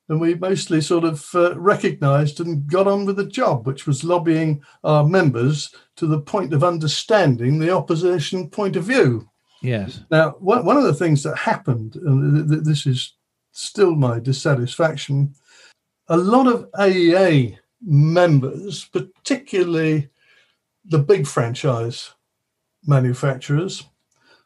And 0.09 0.19
we 0.19 0.35
mostly 0.35 0.81
sort 0.81 1.05
of 1.05 1.25
uh, 1.33 1.57
recognized 1.57 2.41
and 2.41 2.67
got 2.67 2.87
on 2.87 3.05
with 3.05 3.15
the 3.15 3.25
job, 3.25 3.65
which 3.65 3.87
was 3.87 4.03
lobbying 4.03 4.61
our 4.83 5.05
members 5.05 5.73
to 5.95 6.05
the 6.05 6.19
point 6.19 6.53
of 6.53 6.63
understanding 6.63 7.57
the 7.57 7.73
opposition 7.73 8.49
point 8.49 8.75
of 8.75 8.83
view. 8.83 9.29
Yes. 9.61 10.01
Now, 10.11 10.31
one 10.39 10.75
of 10.75 10.83
the 10.83 10.93
things 10.93 11.23
that 11.23 11.37
happened, 11.37 11.95
and 11.95 12.49
this 12.49 12.85
is 12.85 13.13
still 13.53 13.95
my 13.95 14.19
dissatisfaction, 14.19 15.33
a 16.09 16.17
lot 16.17 16.47
of 16.47 16.69
AEA 16.71 17.57
members, 17.81 18.85
particularly 18.85 20.09
the 20.83 20.99
big 20.99 21.25
franchise 21.25 22.11
manufacturers, 22.85 23.85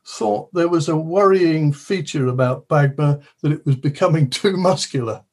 thought 0.07 0.53
there 0.53 0.69
was 0.69 0.87
a 0.87 0.95
worrying 0.95 1.73
feature 1.73 2.27
about 2.27 2.67
Bagma 2.67 3.21
that 3.41 3.51
it 3.51 3.65
was 3.65 3.75
becoming 3.75 4.29
too 4.29 4.55
muscular. 4.55 5.23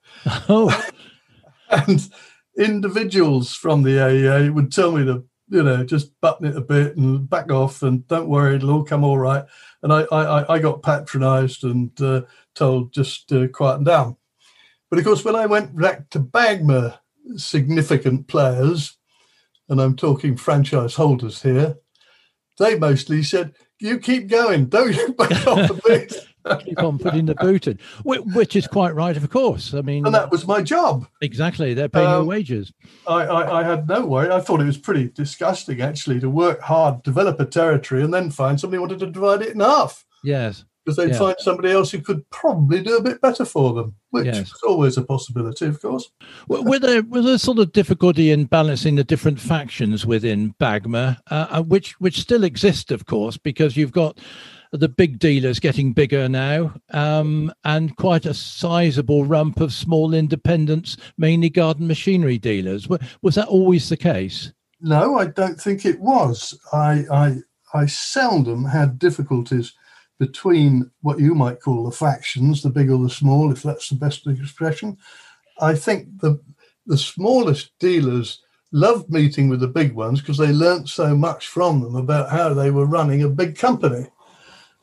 Oh. 0.49 0.85
and 1.71 2.09
individuals 2.59 3.55
from 3.55 3.83
the 3.83 3.97
AEA 3.97 4.53
would 4.53 4.73
tell 4.73 4.93
me 4.93 5.05
to, 5.05 5.25
you 5.49 5.63
know, 5.63 5.85
just 5.85 6.19
button 6.21 6.47
it 6.47 6.57
a 6.57 6.61
bit 6.61 6.97
and 6.97 7.29
back 7.29 7.51
off 7.51 7.83
and 7.83 8.07
don't 8.09 8.29
worry, 8.29 8.57
it'll 8.57 8.71
all 8.71 8.85
come 8.85 9.05
all 9.05 9.19
right. 9.19 9.45
And 9.83 9.93
I, 9.93 10.03
I, 10.11 10.55
I 10.55 10.59
got 10.59 10.83
patronized 10.83 11.65
and 11.65 12.01
uh, 12.01 12.23
told 12.55 12.93
just 12.93 13.33
uh, 13.33 13.49
quieten 13.49 13.85
down. 13.85 14.17
But 14.91 14.99
of 14.99 15.05
course, 15.05 15.25
when 15.25 15.37
I 15.37 15.47
went 15.47 15.77
back 15.77 16.11
to 16.11 16.21
Bagma, 16.21 16.99
significant 17.37 18.29
players, 18.29 18.97
and 19.69 19.81
I'm 19.81 19.97
talking 19.97 20.37
franchise 20.37 20.95
holders 20.95 21.43
here, 21.43 21.77
they 22.59 22.79
mostly 22.79 23.23
said, 23.23 23.55
you 23.85 23.99
keep 23.99 24.29
going. 24.29 24.67
Don't 24.67 24.95
you 24.95 25.13
back 25.13 25.47
off 25.47 25.71
a 25.71 25.81
bit. 25.87 26.15
keep 26.65 26.83
on 26.83 26.99
putting 26.99 27.27
the 27.27 27.35
boot 27.35 27.67
in, 27.67 27.79
which 28.05 28.57
is 28.57 28.67
quite 28.67 28.95
right, 28.95 29.17
of 29.17 29.29
course. 29.31 29.73
I 29.75 29.81
mean, 29.81 30.05
and 30.05 30.15
that 30.15 30.31
was 30.31 30.47
my 30.47 30.63
job. 30.63 31.07
Exactly, 31.21 31.75
they're 31.75 31.89
paying 31.89 32.07
um, 32.07 32.13
your 32.13 32.25
wages. 32.25 32.73
I, 33.07 33.25
I, 33.25 33.61
I, 33.61 33.63
had 33.63 33.89
no 33.89 34.05
worry. 34.05 34.31
I 34.31 34.41
thought 34.41 34.61
it 34.61 34.67
was 34.67 34.77
pretty 34.77 35.09
disgusting, 35.09 35.81
actually, 35.81 36.21
to 36.21 36.29
work 36.29 36.61
hard, 36.61 37.03
develop 37.03 37.41
a 37.41 37.47
territory, 37.47 38.03
and 38.03 38.13
then 38.13 38.31
find 38.31 38.61
somebody 38.61 38.79
wanted 38.79 38.99
to 39.01 39.07
divide 39.07 39.43
it 39.43 39.55
in 39.55 39.61
half. 39.61 40.05
Yes, 40.23 40.65
because 40.85 40.97
they'd 40.97 41.13
yeah. 41.13 41.19
find 41.19 41.37
somebody 41.39 41.71
else 41.71 41.91
who 41.91 42.01
could 42.01 42.29
probably 42.31 42.83
do 42.83 42.97
a 42.97 43.03
bit 43.03 43.21
better 43.21 43.45
for 43.45 43.73
them, 43.73 43.95
which 44.11 44.27
yes. 44.27 44.53
is 44.53 44.63
always 44.67 44.97
a 44.97 45.03
possibility, 45.03 45.67
of 45.67 45.81
course. 45.81 46.11
Were 46.49 46.79
there 46.79 47.03
was 47.03 47.25
there 47.25 47.39
sort 47.39 47.59
of 47.59 47.73
difficulty 47.73 48.31
in 48.31 48.45
balancing 48.45 48.97
the 48.97 49.05
different 49.05 49.41
factions 49.41 50.05
within 50.05 50.55
Bagma, 50.61 51.19
uh, 51.31 51.47
uh, 51.51 51.63
which 51.63 51.99
which 52.01 52.21
still 52.21 52.45
exist, 52.45 52.91
of 52.91 53.07
course, 53.07 53.39
because 53.39 53.77
you've 53.77 53.93
got 53.93 54.19
the 54.73 54.89
big 54.89 55.19
dealers 55.19 55.61
getting 55.61 55.93
bigger 55.93 56.29
now, 56.29 56.75
um, 56.91 57.53
and 57.65 57.97
quite 57.97 58.27
a 58.27 58.35
sizable 58.35 59.25
rump 59.25 59.61
of 59.61 59.73
small 59.73 60.13
independents, 60.13 60.97
mainly 61.17 61.49
garden 61.49 61.87
machinery 61.87 62.39
dealers. 62.39 62.89
Was 63.23 63.37
that 63.37 63.49
always 63.49 63.89
the 63.89 63.97
case? 63.97 64.53
No, 64.81 65.17
I 65.17 65.27
don't 65.27 65.59
think 65.59 65.87
it 65.87 65.99
was. 66.01 66.59
I 66.73 67.05
I, 67.11 67.37
I 67.73 67.87
seldom 67.87 68.67
had 68.67 68.99
difficulties 68.99 69.73
between 70.27 70.91
what 71.03 71.19
you 71.19 71.35
might 71.35 71.61
call 71.61 71.85
the 71.85 71.91
factions, 71.91 72.63
the 72.63 72.71
big 72.71 72.91
or 72.91 73.03
the 73.03 73.11
small, 73.11 73.53
if 73.53 73.63
that's 73.63 73.91
the 73.91 73.95
best 73.95 74.27
expression. 74.27 74.97
I 75.61 75.75
think 75.75 76.21
the 76.21 76.41
the 76.87 76.99
smallest 76.99 77.71
dealers 77.79 78.43
loved 78.73 79.09
meeting 79.11 79.49
with 79.49 79.61
the 79.61 79.69
big 79.69 79.93
ones 79.95 80.21
because 80.21 80.39
they 80.39 80.53
learnt 80.53 80.89
so 80.89 81.15
much 81.17 81.47
from 81.47 81.81
them 81.81 81.97
about 81.97 82.31
how 82.31 82.53
they 82.53 82.71
were 82.71 82.87
running 82.87 83.23
a 83.23 83.29
big 83.29 83.57
company. 83.57 84.07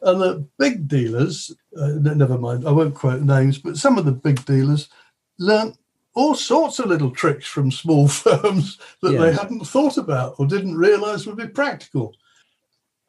And 0.01 0.21
the 0.21 0.47
big 0.57 0.87
dealers, 0.87 1.51
uh, 1.77 1.89
never 1.99 2.37
mind, 2.37 2.67
I 2.67 2.71
won't 2.71 2.95
quote 2.95 3.21
names, 3.21 3.59
but 3.59 3.77
some 3.77 3.97
of 3.97 4.05
the 4.05 4.11
big 4.11 4.43
dealers 4.45 4.89
learnt 5.37 5.77
all 6.13 6.35
sorts 6.35 6.79
of 6.79 6.87
little 6.87 7.11
tricks 7.11 7.45
from 7.45 7.71
small 7.71 8.07
firms 8.23 8.79
that 9.01 9.13
yes. 9.13 9.21
they 9.21 9.33
hadn't 9.33 9.65
thought 9.65 9.97
about 9.97 10.35
or 10.39 10.47
didn't 10.47 10.75
realize 10.75 11.27
would 11.27 11.37
be 11.37 11.47
practical. 11.47 12.15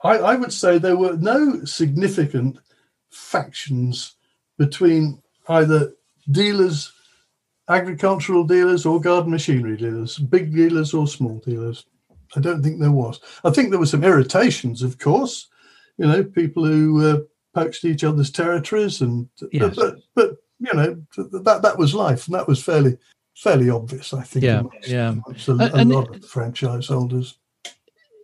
I, 0.03 0.19
I 0.19 0.35
would 0.35 0.53
say 0.53 0.79
there 0.79 0.97
were 0.97 1.17
no 1.17 1.65
significant 1.65 2.59
factions 3.11 4.17
between 4.59 5.23
either 5.49 5.93
dealers, 6.31 6.93
agricultural 7.69 8.45
dealers, 8.45 8.85
or 8.87 9.01
garden 9.01 9.31
machinery 9.31 9.77
dealers, 9.77 10.19
big 10.19 10.55
dealers 10.55 10.95
or 10.95 11.07
small 11.07 11.39
dealers. 11.39 11.87
I 12.35 12.41
don't 12.41 12.63
think 12.63 12.81
there 12.81 12.93
was. 12.93 13.21
I 13.45 13.51
think 13.51 13.71
there 13.71 13.79
were 13.79 13.87
some 13.87 14.05
irritations, 14.05 14.83
of 14.83 14.99
course. 14.99 15.49
You 15.99 16.07
know, 16.07 16.25
people 16.25 16.65
who 16.65 17.07
uh, 17.07 17.19
poached 17.55 17.85
each 17.85 18.05
other's 18.05 18.31
territories, 18.31 19.03
and 19.03 19.29
yes. 19.53 19.77
but, 19.77 19.97
but 20.15 20.37
you 20.59 20.73
know 20.73 21.03
that 21.17 21.61
that 21.63 21.79
was 21.79 21.95
life, 21.95 22.27
and 22.27 22.35
that 22.35 22.49
was 22.49 22.63
fairly 22.63 22.97
fairly 23.37 23.69
obvious. 23.69 24.15
I 24.15 24.23
think. 24.23 24.45
Yeah, 24.45 24.61
amongst, 24.61 24.89
yeah. 24.89 25.09
Amongst 25.11 25.49
a, 25.49 25.83
a 25.83 25.85
lot 25.85 26.15
of 26.17 26.25
franchise 26.25 26.87
holders. 26.87 27.39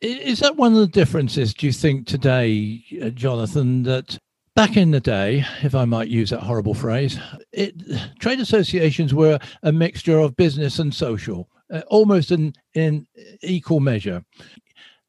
Is 0.00 0.38
that 0.40 0.56
one 0.56 0.74
of 0.74 0.78
the 0.78 0.86
differences, 0.86 1.52
do 1.52 1.66
you 1.66 1.72
think, 1.72 2.06
today, 2.06 2.84
uh, 3.02 3.08
Jonathan, 3.10 3.82
that 3.82 4.16
back 4.54 4.76
in 4.76 4.92
the 4.92 5.00
day, 5.00 5.44
if 5.62 5.74
I 5.74 5.84
might 5.84 6.08
use 6.08 6.30
that 6.30 6.40
horrible 6.42 6.74
phrase, 6.74 7.18
it, 7.52 7.74
trade 8.20 8.38
associations 8.38 9.12
were 9.12 9.38
a 9.62 9.72
mixture 9.72 10.20
of 10.20 10.36
business 10.36 10.78
and 10.78 10.94
social, 10.94 11.48
uh, 11.72 11.82
almost 11.88 12.30
in, 12.30 12.54
in 12.74 13.06
equal 13.42 13.80
measure. 13.80 14.24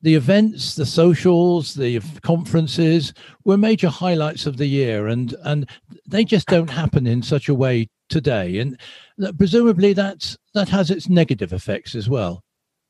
The 0.01 0.15
events, 0.15 0.75
the 0.75 0.85
socials, 0.85 1.73
the 1.75 1.99
conferences 2.23 3.13
were 3.43 3.57
major 3.57 3.89
highlights 3.89 4.45
of 4.45 4.57
the 4.57 4.67
year, 4.67 5.07
and, 5.07 5.35
and 5.43 5.69
they 6.07 6.23
just 6.23 6.47
don't 6.47 6.69
happen 6.69 7.05
in 7.05 7.21
such 7.21 7.49
a 7.49 7.53
way 7.53 7.89
today. 8.09 8.57
And 8.59 8.79
presumably 9.37 9.93
that's, 9.93 10.37
that 10.53 10.69
has 10.69 10.89
its 10.89 11.09
negative 11.09 11.53
effects 11.53 11.95
as 11.95 12.09
well. 12.09 12.43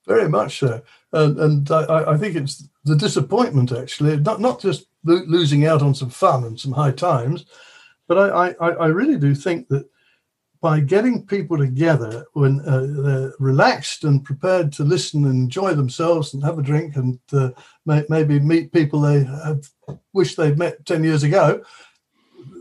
Very 0.09 0.27
much 0.27 0.59
so 0.59 0.81
and, 1.11 1.39
and 1.39 1.71
I, 1.71 2.11
I, 2.11 2.17
think 2.17 2.35
it's 2.35 2.67
the 2.83 2.95
disappointment 2.95 3.71
actually, 3.71 4.17
not 4.17 4.39
not 4.39 4.61
just 4.61 4.85
lo- 5.03 5.23
losing 5.27 5.65
out 5.65 5.81
on 5.81 5.95
some 5.95 6.09
fun 6.09 6.43
and 6.43 6.59
some 6.59 6.71
high 6.71 6.91
times, 6.91 7.45
but 8.07 8.17
I, 8.17 8.49
I, 8.59 8.69
I 8.69 8.87
really 8.87 9.17
do 9.17 9.33
think 9.33 9.67
that 9.69 9.89
by 10.61 10.81
getting 10.81 11.25
people 11.25 11.57
together 11.57 12.25
when 12.33 12.59
uh, 12.61 12.85
they're 12.89 13.33
relaxed 13.39 14.03
and 14.03 14.25
prepared 14.25 14.73
to 14.73 14.83
listen 14.83 15.23
and 15.23 15.35
enjoy 15.35 15.73
themselves 15.73 16.33
and 16.33 16.43
have 16.43 16.59
a 16.59 16.63
drink 16.63 16.97
and 16.97 17.17
uh, 17.31 17.49
may, 17.85 18.03
maybe 18.09 18.39
meet 18.39 18.73
people 18.73 18.99
they 18.99 19.23
have 19.23 19.63
wished 20.11 20.35
they'd 20.35 20.57
met 20.57 20.85
10 20.85 21.03
years 21.03 21.23
ago, 21.23 21.63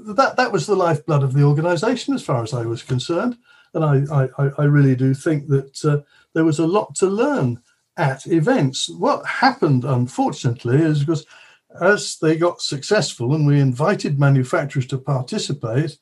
that, 0.07 0.37
that 0.37 0.52
was 0.52 0.67
the 0.67 0.76
lifeblood 0.76 1.25
of 1.25 1.33
the 1.33 1.43
organization 1.43 2.14
as 2.14 2.23
far 2.23 2.43
as 2.43 2.55
I 2.55 2.64
was 2.64 2.85
concerned. 2.85 3.37
And 3.75 3.84
I, 3.84 4.28
I, 4.38 4.50
I 4.58 4.64
really 4.64 4.96
do 4.96 5.14
think 5.14 5.48
that 5.48 5.84
uh, 5.84 5.98
there 6.34 6.44
was 6.44 6.58
a 6.58 6.66
lot 6.66 6.94
to 6.96 7.06
learn 7.06 7.60
at 7.96 8.26
events. 8.26 8.88
What 8.88 9.26
happened, 9.26 9.84
unfortunately, 9.84 10.78
is 10.78 11.00
because 11.00 11.26
as 11.80 12.16
they 12.20 12.37
got 12.37 12.62
successful 12.62 13.34
and 13.34 13.46
we 13.46 13.60
invited 13.60 14.18
manufacturers 14.18 14.87
to 14.87 14.98
participate, 14.98 15.98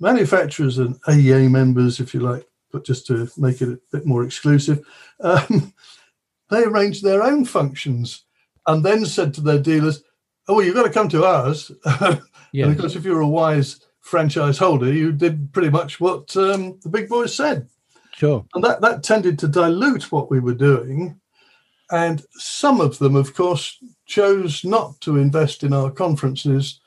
manufacturers 0.00 0.78
and 0.78 1.00
AEA 1.02 1.50
members, 1.50 2.00
if 2.00 2.14
you 2.14 2.20
like, 2.20 2.46
but 2.72 2.84
just 2.84 3.06
to 3.06 3.28
make 3.36 3.62
it 3.62 3.68
a 3.68 3.78
bit 3.92 4.06
more 4.06 4.24
exclusive, 4.24 4.84
um, 5.20 5.72
they 6.50 6.64
arranged 6.64 7.02
their 7.04 7.22
own 7.22 7.44
functions 7.44 8.24
and 8.66 8.84
then 8.84 9.04
said 9.06 9.32
to 9.34 9.40
their 9.40 9.60
dealers, 9.60 10.02
"Oh, 10.48 10.56
well, 10.56 10.64
you've 10.64 10.74
got 10.74 10.84
to 10.84 10.90
come 10.90 11.08
to 11.10 11.24
ours." 11.24 11.70
yes. 11.84 12.20
And 12.54 12.72
of 12.72 12.78
course, 12.78 12.96
if 12.96 13.04
you're 13.04 13.20
a 13.20 13.28
wise 13.28 13.80
franchise 14.06 14.58
holder, 14.58 14.92
you 14.92 15.12
did 15.12 15.52
pretty 15.52 15.70
much 15.70 16.00
what 16.00 16.36
um, 16.36 16.78
the 16.82 16.88
big 16.88 17.08
boys 17.08 17.34
said. 17.34 17.68
Sure. 18.14 18.46
And 18.54 18.64
that 18.64 18.80
that 18.80 19.02
tended 19.02 19.38
to 19.40 19.48
dilute 19.48 20.10
what 20.10 20.30
we 20.30 20.40
were 20.40 20.54
doing, 20.54 21.20
and 21.90 22.24
some 22.32 22.80
of 22.80 22.98
them, 22.98 23.14
of 23.14 23.34
course, 23.34 23.76
chose 24.06 24.64
not 24.64 24.98
to 25.02 25.18
invest 25.18 25.62
in 25.62 25.72
our 25.72 25.90
conferences 25.90 26.80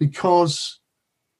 because 0.00 0.80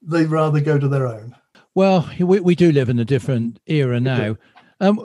they'd 0.01 0.27
rather 0.27 0.61
go 0.61 0.79
to 0.79 0.89
their 0.89 1.07
own. 1.07 1.35
Well, 1.75 2.09
we, 2.21 2.39
we 2.39 2.55
do 2.55 2.71
live 2.71 2.89
in 2.89 2.99
a 2.99 3.05
different 3.05 3.59
era 3.67 3.99
now. 3.99 4.37
Um, 4.81 4.97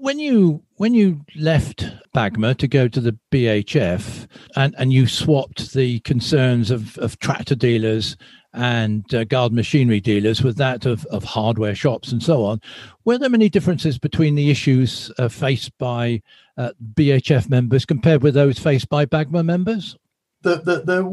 when 0.00 0.18
you 0.18 0.62
when 0.76 0.94
you 0.94 1.24
left 1.36 1.86
Bagma 2.14 2.56
to 2.58 2.68
go 2.68 2.88
to 2.88 3.00
the 3.00 3.18
BHF 3.32 4.26
and, 4.56 4.74
and 4.78 4.92
you 4.92 5.06
swapped 5.06 5.74
the 5.74 6.00
concerns 6.00 6.70
of, 6.70 6.96
of 6.98 7.18
tractor 7.18 7.56
dealers 7.56 8.16
and 8.54 9.12
uh, 9.12 9.24
garden 9.24 9.56
machinery 9.56 10.00
dealers 10.00 10.42
with 10.42 10.56
that 10.56 10.86
of, 10.86 11.04
of 11.06 11.24
hardware 11.24 11.74
shops 11.74 12.12
and 12.12 12.22
so 12.22 12.44
on, 12.44 12.60
were 13.04 13.18
there 13.18 13.28
many 13.28 13.48
differences 13.48 13.98
between 13.98 14.36
the 14.36 14.50
issues 14.50 15.10
uh, 15.18 15.28
faced 15.28 15.76
by 15.78 16.22
uh, 16.56 16.70
BHF 16.94 17.50
members 17.50 17.84
compared 17.84 18.22
with 18.22 18.34
those 18.34 18.58
faced 18.58 18.88
by 18.88 19.04
Bagma 19.04 19.44
members? 19.44 19.96
The, 20.42 20.56
the, 20.56 20.82
there 20.82 21.10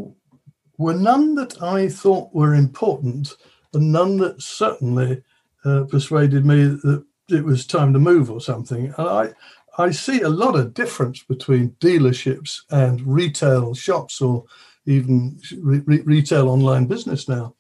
were 0.78 0.94
none 0.94 1.36
that 1.36 1.62
I 1.62 1.90
thought 1.90 2.34
were 2.34 2.54
important, 2.54 3.36
and 3.74 3.92
none 3.92 4.18
that 4.18 4.42
certainly 4.42 5.24
uh, 5.66 5.86
persuaded 5.86 6.46
me 6.46 6.66
that 6.66 7.04
it 7.30 7.44
was 7.44 7.66
time 7.66 7.94
to 7.94 8.00
move 8.00 8.30
or 8.30 8.42
something. 8.42 8.94
And 8.98 9.08
I, 9.08 9.30
I 9.78 9.92
see 9.92 10.22
a 10.22 10.30
lot 10.30 10.56
of 10.56 10.74
difference 10.74 11.24
between 11.24 11.76
dealerships 11.80 12.62
and 12.70 13.02
retail 13.02 13.74
shops 13.74 14.22
or 14.22 14.46
even 14.86 15.40
re- 15.60 16.02
retail 16.02 16.50
online 16.50 16.86
business 16.86 17.28
now. 17.28 17.56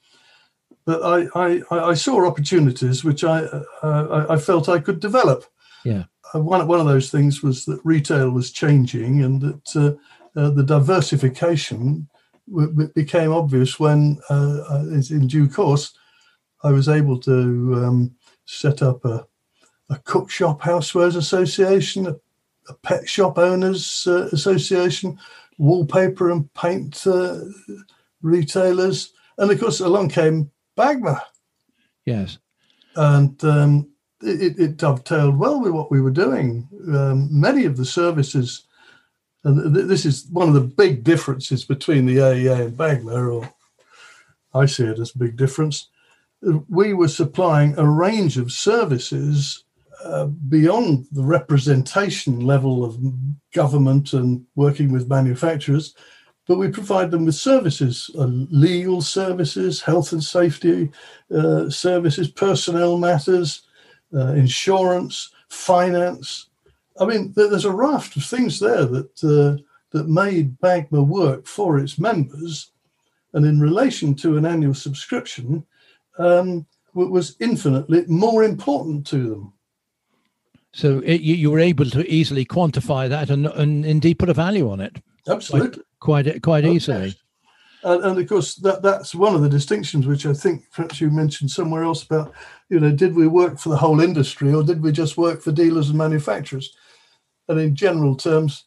But 0.85 1.03
I, 1.03 1.27
I, 1.35 1.89
I 1.89 1.93
saw 1.93 2.25
opportunities 2.25 3.03
which 3.03 3.23
I, 3.23 3.43
uh, 3.83 4.25
I 4.29 4.37
felt 4.37 4.69
I 4.69 4.79
could 4.79 4.99
develop. 4.99 5.45
Yeah. 5.83 6.05
Uh, 6.33 6.39
one, 6.39 6.65
one 6.67 6.79
of 6.79 6.87
those 6.87 7.11
things 7.11 7.43
was 7.43 7.65
that 7.65 7.79
retail 7.83 8.31
was 8.31 8.51
changing 8.51 9.23
and 9.23 9.41
that 9.41 9.75
uh, 9.75 10.39
uh, 10.39 10.49
the 10.49 10.63
diversification 10.63 12.07
w- 12.49 12.89
became 12.95 13.31
obvious 13.31 13.79
when, 13.79 14.17
uh, 14.29 14.63
uh, 14.69 14.85
in 15.09 15.27
due 15.27 15.47
course, 15.47 15.93
I 16.63 16.71
was 16.71 16.89
able 16.89 17.19
to 17.21 17.83
um, 17.83 18.15
set 18.45 18.81
up 18.81 19.03
a, 19.05 19.25
a 19.89 19.97
cook 19.99 20.29
shop 20.29 20.61
housewares 20.61 21.15
association, 21.15 22.07
a, 22.07 22.15
a 22.69 22.73
pet 22.75 23.07
shop 23.07 23.37
owners 23.37 24.07
uh, 24.07 24.29
association, 24.31 25.19
wallpaper 25.61 26.31
and 26.31 26.51
paint 26.55 27.05
uh, 27.05 27.39
retailers, 28.21 29.13
and 29.37 29.51
of 29.51 29.59
course 29.59 29.79
along 29.79 30.09
came 30.09 30.51
Bagma. 30.77 31.21
Yes, 32.05 32.39
and 32.95 33.41
um, 33.45 33.89
it, 34.21 34.59
it, 34.59 34.77
dovetailed 34.77 35.37
well 35.37 35.61
with 35.61 35.71
what 35.71 35.91
we 35.91 36.01
were 36.01 36.11
doing. 36.11 36.67
Um, 36.87 37.29
many 37.31 37.65
of 37.65 37.77
the 37.77 37.85
services, 37.85 38.63
and 39.43 39.73
th- 39.73 39.87
this 39.87 40.05
is 40.05 40.25
one 40.31 40.47
of 40.47 40.55
the 40.55 40.61
big 40.61 41.03
differences 41.03 41.63
between 41.63 42.07
the 42.07 42.17
AEA 42.17 42.65
and 42.65 42.77
Bagma, 42.77 43.31
or 43.31 43.53
I 44.59 44.65
see 44.65 44.85
it 44.85 44.99
as 44.99 45.13
a 45.13 45.19
big 45.19 45.37
difference. 45.37 45.89
We 46.69 46.95
were 46.95 47.07
supplying 47.07 47.77
a 47.77 47.87
range 47.87 48.37
of 48.37 48.51
services 48.51 49.63
uh, 50.03 50.25
beyond 50.25 51.07
the 51.11 51.23
representation 51.23 52.39
level 52.39 52.83
of 52.83 52.97
government 53.53 54.13
and 54.13 54.45
working 54.55 54.91
with 54.91 55.09
manufacturers, 55.09 55.95
but 56.47 56.57
we 56.57 56.69
provide 56.69 57.11
them 57.11 57.25
with 57.25 57.35
services, 57.35 58.09
uh, 58.17 58.25
legal 58.25 59.01
services, 59.01 59.81
health 59.81 60.11
and 60.11 60.23
safety 60.23 60.91
uh, 61.33 61.69
services, 61.69 62.29
personnel 62.29 62.97
matters, 62.97 63.61
uh, 64.13 64.33
insurance, 64.33 65.31
finance. 65.49 66.49
I 66.99 67.05
mean, 67.05 67.33
there's 67.35 67.65
a 67.65 67.71
raft 67.71 68.15
of 68.17 68.23
things 68.23 68.59
there 68.59 68.85
that 68.85 69.23
uh, 69.23 69.61
that 69.91 70.07
made 70.07 70.59
Bagma 70.59 71.05
work 71.05 71.45
for 71.45 71.77
its 71.77 71.99
members, 71.99 72.71
and 73.33 73.45
in 73.45 73.59
relation 73.59 74.15
to 74.15 74.37
an 74.37 74.45
annual 74.45 74.73
subscription, 74.73 75.65
um, 76.17 76.65
was 76.93 77.35
infinitely 77.39 78.05
more 78.07 78.43
important 78.43 79.05
to 79.07 79.29
them. 79.29 79.53
So 80.73 80.99
it, 80.99 81.21
you, 81.21 81.35
you, 81.35 81.51
were 81.51 81.59
able 81.59 81.85
to 81.85 82.09
easily 82.09 82.45
quantify 82.45 83.09
that 83.09 83.29
and, 83.29 83.47
and 83.47 83.85
indeed 83.85 84.19
put 84.19 84.29
a 84.29 84.33
value 84.33 84.69
on 84.69 84.79
it. 84.79 85.01
Absolutely. 85.27 85.81
Quite 85.99 86.25
quite, 86.25 86.41
quite 86.41 86.65
easily. 86.65 87.15
And, 87.83 88.03
and, 88.03 88.19
of 88.19 88.29
course, 88.29 88.55
that, 88.55 88.83
that's 88.83 89.15
one 89.15 89.33
of 89.33 89.41
the 89.41 89.49
distinctions 89.49 90.05
which 90.05 90.25
I 90.25 90.33
think 90.33 90.63
perhaps 90.71 91.01
you 91.01 91.09
mentioned 91.09 91.49
somewhere 91.49 91.83
else 91.83 92.03
about, 92.03 92.33
you 92.69 92.79
know, 92.79 92.91
did 92.91 93.15
we 93.15 93.27
work 93.27 93.57
for 93.57 93.69
the 93.69 93.77
whole 93.77 94.01
industry 94.01 94.53
or 94.53 94.63
did 94.63 94.83
we 94.83 94.91
just 94.91 95.17
work 95.17 95.41
for 95.41 95.51
dealers 95.51 95.89
and 95.89 95.97
manufacturers? 95.97 96.75
And 97.47 97.59
in 97.59 97.75
general 97.75 98.15
terms, 98.15 98.65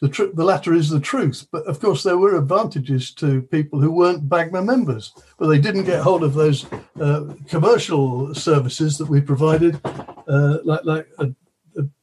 the, 0.00 0.08
tr- 0.08 0.34
the 0.34 0.44
latter 0.44 0.74
is 0.74 0.90
the 0.90 1.00
truth. 1.00 1.46
But 1.50 1.64
of 1.66 1.80
course, 1.80 2.02
there 2.02 2.18
were 2.18 2.36
advantages 2.36 3.14
to 3.14 3.42
people 3.42 3.80
who 3.80 3.90
weren't 3.90 4.28
Bagma 4.28 4.64
members, 4.64 5.12
but 5.38 5.48
they 5.48 5.58
didn't 5.58 5.84
get 5.84 6.02
hold 6.02 6.22
of 6.22 6.34
those 6.34 6.66
uh, 7.00 7.34
commercial 7.48 8.34
services 8.34 8.98
that 8.98 9.08
we 9.08 9.20
provided, 9.20 9.80
uh, 10.28 10.58
like, 10.64 10.84
like 10.84 11.08
a, 11.18 11.34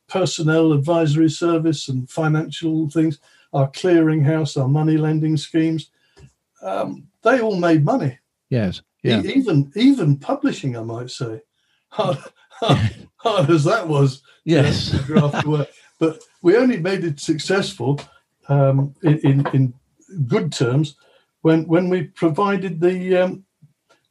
personnel 0.08 0.74
advisory 0.74 1.30
service 1.30 1.88
and 1.88 2.10
financial 2.10 2.90
things, 2.90 3.20
our 3.54 3.70
clearinghouse, 3.72 4.60
our 4.60 4.68
money 4.68 4.98
lending 4.98 5.38
schemes. 5.38 5.90
Um, 6.62 7.08
they 7.24 7.40
all 7.40 7.56
made 7.56 7.84
money. 7.84 8.18
Yes. 8.50 8.82
Yeah. 9.04 9.22
E- 9.22 9.34
even 9.34 9.72
even 9.76 10.18
publishing, 10.18 10.78
I 10.78 10.82
might 10.82 11.12
say, 11.12 11.42
hard, 11.90 12.18
hard, 12.50 13.08
hard 13.18 13.50
as 13.50 13.64
that 13.66 13.88
was. 13.88 14.22
Yes. 14.46 14.96
But 16.00 16.24
we 16.42 16.56
only 16.56 16.78
made 16.78 17.04
it 17.04 17.20
successful 17.20 18.00
um, 18.50 18.94
in, 19.04 19.18
in, 19.20 19.48
in 19.54 19.74
good 20.28 20.52
terms 20.52 20.96
when 21.42 21.68
when 21.68 21.90
we 21.90 22.04
provided 22.04 22.80
the 22.80 23.18
um, 23.18 23.46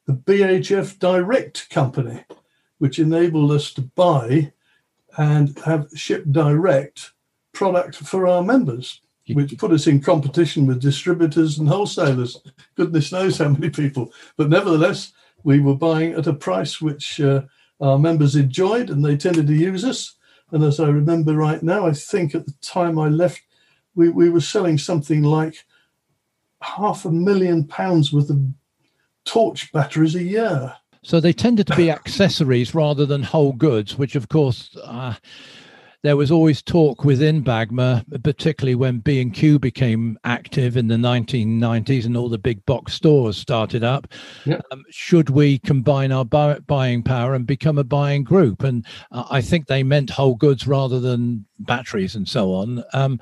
the 0.06 0.14
BHF 0.14 0.98
Direct 0.98 1.68
company, 1.70 2.24
which 2.78 2.98
enabled 2.98 3.52
us 3.52 3.72
to 3.74 3.82
buy 3.82 4.52
and 5.16 5.59
have 5.61 5.88
shipped 5.94 6.33
direct 6.33 7.12
product 7.52 7.96
for 7.96 8.26
our 8.26 8.42
members, 8.42 9.00
which 9.33 9.57
put 9.59 9.72
us 9.72 9.87
in 9.87 10.00
competition 10.00 10.66
with 10.66 10.81
distributors 10.81 11.59
and 11.59 11.68
wholesalers. 11.68 12.37
Goodness 12.76 13.12
knows 13.12 13.38
how 13.38 13.48
many 13.48 13.70
people. 13.70 14.12
But 14.37 14.50
nevertheless, 14.50 15.12
we 15.42 15.61
were 15.61 15.74
buying 15.74 16.12
at 16.12 16.26
a 16.26 16.33
price 16.33 16.81
which 16.81 17.20
uh, 17.20 17.42
our 17.81 17.98
members 17.98 18.37
enjoyed 18.37 18.90
and 18.90 19.05
they 19.05 19.16
tended 19.16 19.46
to 19.46 19.55
use 19.55 19.85
us. 19.85 20.16
And 20.52 20.62
as 20.62 20.79
I 20.79 20.88
remember 20.88 21.35
right 21.35 21.62
now, 21.62 21.87
I 21.87 21.92
think 21.92 22.35
at 22.35 22.46
the 22.46 22.55
time 22.62 22.98
I 22.98 23.09
left, 23.09 23.40
we, 23.94 24.11
we 24.11 24.31
were 24.31 24.40
selling 24.40 24.79
something 24.79 25.22
like 25.22 25.64
half 26.61 27.05
a 27.05 27.11
million 27.11 27.64
pounds 27.64 28.12
worth 28.12 28.31
of 28.31 28.42
torch 29.24 29.72
batteries 29.72 30.14
a 30.14 30.22
year. 30.22 30.74
So 31.06 31.20
they 31.20 31.32
tended 31.32 31.68
to 31.68 31.76
be 31.76 31.88
accessories 31.88 32.74
rather 32.74 33.06
than 33.06 33.22
whole 33.22 33.52
goods, 33.52 33.96
which 33.96 34.16
of 34.16 34.28
course 34.28 34.76
uh, 34.82 35.14
there 36.02 36.16
was 36.16 36.32
always 36.32 36.62
talk 36.62 37.04
within 37.04 37.44
Bagma, 37.44 38.04
particularly 38.24 38.74
when 38.74 38.98
B&Q 38.98 39.60
became 39.60 40.18
active 40.24 40.76
in 40.76 40.88
the 40.88 40.96
1990s 40.96 42.06
and 42.06 42.16
all 42.16 42.28
the 42.28 42.38
big 42.38 42.66
box 42.66 42.94
stores 42.94 43.36
started 43.36 43.84
up. 43.84 44.08
Yep. 44.46 44.62
Um, 44.72 44.82
should 44.90 45.30
we 45.30 45.60
combine 45.60 46.10
our 46.10 46.24
buy- 46.24 46.58
buying 46.58 47.04
power 47.04 47.34
and 47.34 47.46
become 47.46 47.78
a 47.78 47.84
buying 47.84 48.24
group? 48.24 48.64
And 48.64 48.84
uh, 49.12 49.26
I 49.30 49.42
think 49.42 49.68
they 49.68 49.84
meant 49.84 50.10
whole 50.10 50.34
goods 50.34 50.66
rather 50.66 50.98
than 50.98 51.46
batteries 51.60 52.16
and 52.16 52.28
so 52.28 52.52
on. 52.52 52.82
Um, 52.94 53.20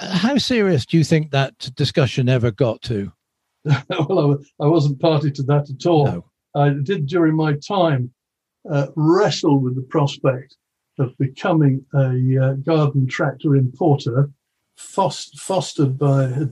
how 0.00 0.36
serious 0.36 0.84
do 0.84 0.98
you 0.98 1.04
think 1.04 1.30
that 1.30 1.76
discussion 1.76 2.28
ever 2.28 2.50
got 2.50 2.82
to? 2.82 3.12
well, 3.64 4.36
I, 4.60 4.66
wasn't 4.66 4.98
party 4.98 5.30
to 5.30 5.44
that 5.44 5.70
at 5.70 5.86
all. 5.86 6.06
No. 6.06 6.24
I 6.54 6.70
did 6.82 7.06
during 7.06 7.36
my 7.36 7.54
time 7.66 8.12
uh, 8.70 8.88
wrestle 8.96 9.58
with 9.60 9.76
the 9.76 9.82
prospect 9.82 10.56
of 10.98 11.16
becoming 11.18 11.84
a 11.94 12.38
uh, 12.38 12.52
garden 12.54 13.06
tractor 13.06 13.56
importer, 13.56 14.30
fost- 14.76 15.38
fostered 15.38 15.98
by 15.98 16.24
a, 16.24 16.48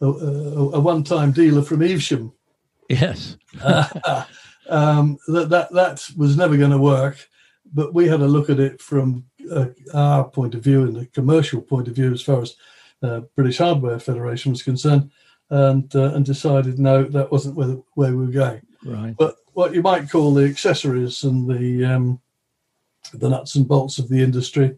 a, 0.00 0.06
a 0.06 0.80
one-time 0.80 1.32
dealer 1.32 1.62
from 1.62 1.82
Evesham. 1.82 2.32
Yes. 2.88 3.36
um, 4.68 5.16
that, 5.28 5.48
that, 5.48 5.72
that 5.72 6.06
was 6.16 6.36
never 6.36 6.56
going 6.56 6.70
to 6.70 6.78
work, 6.78 7.16
but 7.72 7.94
we 7.94 8.08
had 8.08 8.20
a 8.20 8.26
look 8.26 8.50
at 8.50 8.60
it 8.60 8.80
from 8.80 9.24
uh, 9.50 9.66
our 9.94 10.24
point 10.24 10.54
of 10.54 10.62
view 10.62 10.82
and 10.82 10.96
the 10.96 11.06
commercial 11.06 11.62
point 11.62 11.88
of 11.88 11.94
view 11.94 12.12
as 12.12 12.22
far 12.22 12.42
as 12.42 12.56
uh, 13.02 13.20
British 13.34 13.58
Hardware 13.58 13.98
Federation 13.98 14.52
was 14.52 14.62
concerned, 14.62 15.10
and 15.50 15.94
uh, 15.96 16.14
and 16.14 16.24
decided 16.24 16.78
no, 16.78 17.04
that 17.04 17.32
wasn't 17.32 17.56
where, 17.56 17.76
where 17.94 18.14
we 18.14 18.26
were 18.26 18.32
going. 18.32 18.62
Right. 18.84 19.14
But 19.16 19.36
what 19.52 19.74
you 19.74 19.82
might 19.82 20.10
call 20.10 20.34
the 20.34 20.44
accessories 20.44 21.22
and 21.24 21.48
the 21.48 21.84
um, 21.84 22.20
the 23.12 23.28
nuts 23.28 23.54
and 23.54 23.66
bolts 23.66 23.98
of 23.98 24.08
the 24.08 24.22
industry. 24.22 24.76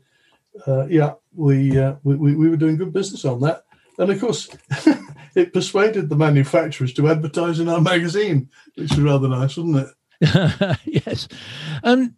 Uh, 0.67 0.87
yeah, 0.87 1.15
we, 1.35 1.79
uh, 1.79 1.95
we, 2.05 2.17
we 2.17 2.49
were 2.49 2.57
doing 2.57 2.77
good 2.77 2.93
business 2.93 3.25
on 3.25 3.41
that. 3.41 3.65
And 3.99 4.11
of 4.11 4.21
course, 4.21 4.49
it 5.35 5.53
persuaded 5.53 6.09
the 6.09 6.17
manufacturers 6.17 6.93
to 6.95 7.09
advertise 7.09 7.61
in 7.61 7.69
our 7.69 7.81
magazine, 7.81 8.49
which 8.75 8.91
was 8.91 9.01
rather 9.01 9.29
nice, 9.29 9.57
wasn't 9.57 9.89
it? 10.21 10.79
yes. 11.07 11.29
Um, 11.83 12.15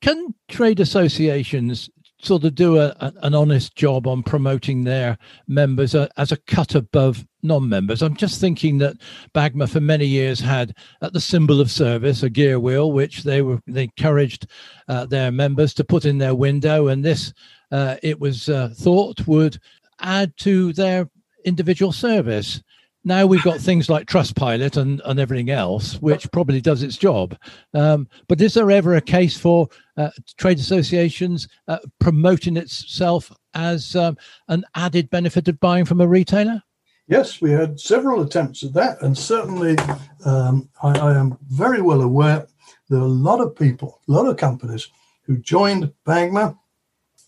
can 0.00 0.34
trade 0.48 0.80
associations 0.80 1.90
sort 2.22 2.44
of 2.44 2.54
do 2.54 2.78
a, 2.78 2.94
an 3.22 3.34
honest 3.34 3.74
job 3.74 4.06
on 4.06 4.22
promoting 4.22 4.84
their 4.84 5.16
members 5.48 5.94
as 5.94 6.32
a 6.32 6.36
cut 6.36 6.74
above 6.74 7.26
non-members. 7.42 8.02
I'm 8.02 8.16
just 8.16 8.40
thinking 8.40 8.78
that 8.78 8.96
Bagma 9.34 9.68
for 9.68 9.80
many 9.80 10.06
years 10.06 10.40
had 10.40 10.74
at 11.02 11.12
the 11.12 11.20
symbol 11.20 11.60
of 11.60 11.70
service 11.70 12.22
a 12.22 12.30
gear 12.30 12.58
wheel, 12.58 12.92
which 12.92 13.22
they 13.22 13.42
were 13.42 13.60
they 13.66 13.84
encouraged 13.84 14.46
uh, 14.88 15.06
their 15.06 15.30
members 15.30 15.74
to 15.74 15.84
put 15.84 16.04
in 16.04 16.18
their 16.18 16.34
window, 16.34 16.88
and 16.88 17.04
this 17.04 17.32
uh, 17.70 17.96
it 18.02 18.18
was 18.20 18.48
uh, 18.48 18.70
thought 18.76 19.26
would 19.26 19.58
add 20.00 20.36
to 20.38 20.72
their 20.72 21.08
individual 21.44 21.92
service. 21.92 22.62
Now 23.02 23.24
we've 23.24 23.42
got 23.42 23.58
things 23.60 23.88
like 23.88 24.06
Trustpilot 24.06 24.76
and, 24.76 25.00
and 25.06 25.18
everything 25.18 25.48
else, 25.48 25.94
which 26.02 26.30
probably 26.32 26.60
does 26.60 26.82
its 26.82 26.98
job. 26.98 27.34
Um, 27.72 28.06
but 28.28 28.42
is 28.42 28.52
there 28.52 28.70
ever 28.70 28.96
a 28.96 29.00
case 29.00 29.38
for 29.38 29.68
uh, 29.96 30.10
trade 30.36 30.58
associations 30.58 31.48
uh, 31.66 31.78
promoting 31.98 32.58
itself 32.58 33.32
as 33.54 33.96
um, 33.96 34.18
an 34.48 34.64
added 34.74 35.08
benefit 35.08 35.48
of 35.48 35.58
buying 35.60 35.86
from 35.86 36.02
a 36.02 36.06
retailer? 36.06 36.62
Yes, 37.10 37.40
we 37.40 37.50
had 37.50 37.80
several 37.80 38.22
attempts 38.22 38.62
at 38.62 38.72
that, 38.74 39.02
and 39.02 39.18
certainly 39.18 39.76
um, 40.24 40.68
I, 40.80 40.96
I, 40.96 41.18
am 41.18 41.36
very 41.48 41.82
well 41.82 42.02
aware 42.02 42.46
there 42.88 43.00
are 43.00 43.02
a 43.02 43.08
lot 43.08 43.40
of 43.40 43.56
people, 43.56 44.00
a 44.08 44.12
lot 44.12 44.26
of 44.26 44.36
companies 44.36 44.86
who 45.22 45.36
joined 45.36 45.92
Bagma 46.06 46.56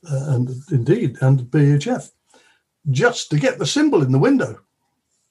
uh, 0.09 0.25
and 0.29 0.51
indeed 0.71 1.16
and 1.21 1.40
BHF 1.40 2.12
just 2.92 3.29
to 3.31 3.40
get 3.40 3.59
the 3.59 3.66
symbol 3.66 4.03
in 4.03 4.12
the 4.12 4.21
window. 4.21 4.61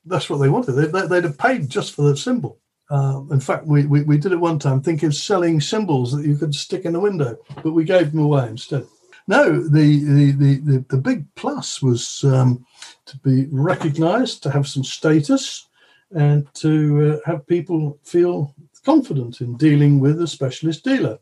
That's 0.04 0.30
what 0.30 0.40
they 0.40 0.50
wanted. 0.50 0.74
They, 0.74 0.88
would 0.88 1.10
they, 1.10 1.22
have 1.22 1.38
paid 1.38 1.70
just 1.70 1.96
for 1.96 2.02
the 2.02 2.18
symbol. 2.18 2.60
Uh, 2.90 3.22
in 3.32 3.40
fact, 3.40 3.68
we, 3.68 3.86
we, 3.86 4.02
we, 4.02 4.18
did 4.18 4.34
it 4.34 4.40
one 4.42 4.60
time 4.60 4.82
thinking 4.82 5.08
of 5.08 5.16
selling 5.16 5.62
symbols 5.62 6.12
that 6.12 6.26
you 6.26 6.36
could 6.36 6.54
stick 6.54 6.84
in 6.84 6.92
the 6.92 7.00
window, 7.00 7.38
but 7.64 7.72
we 7.72 7.86
gave 7.86 8.12
them 8.12 8.20
away 8.20 8.50
instead. 8.50 8.86
No, 9.32 9.64
the, 9.64 10.04
the, 10.04 10.32
the, 10.62 10.86
the, 10.90 10.98
big 10.98 11.24
plus 11.36 11.82
was 11.82 12.22
um, 12.26 12.66
to 13.06 13.18
be 13.20 13.48
recognized, 13.50 14.44
to 14.44 14.52
have 14.52 14.68
some 14.68 14.84
status, 14.84 15.70
and 16.14 16.54
to 16.56 17.14
uh, 17.14 17.30
have 17.30 17.48
people 17.48 17.98
feel 18.04 18.54
confident 18.84 19.40
in 19.40 19.56
dealing 19.56 20.02
with 20.02 20.22
a 20.22 20.28
specialist 20.28 20.84
dealer. 20.84 21.18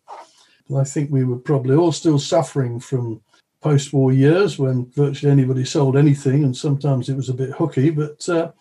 I 0.75 0.83
think 0.85 1.11
we 1.11 1.23
were 1.23 1.37
probably 1.37 1.75
all 1.75 1.91
still 1.91 2.17
suffering 2.17 2.79
from 2.79 3.21
post 3.61 3.93
war 3.93 4.11
years 4.11 4.57
when 4.57 4.89
virtually 4.95 5.31
anybody 5.31 5.63
sold 5.63 5.95
anything, 5.95 6.43
and 6.43 6.57
sometimes 6.57 7.09
it 7.09 7.15
was 7.15 7.29
a 7.29 7.35
bit 7.35 7.51
hooky. 7.51 7.91
But 7.91 8.27
uh, 8.27 8.51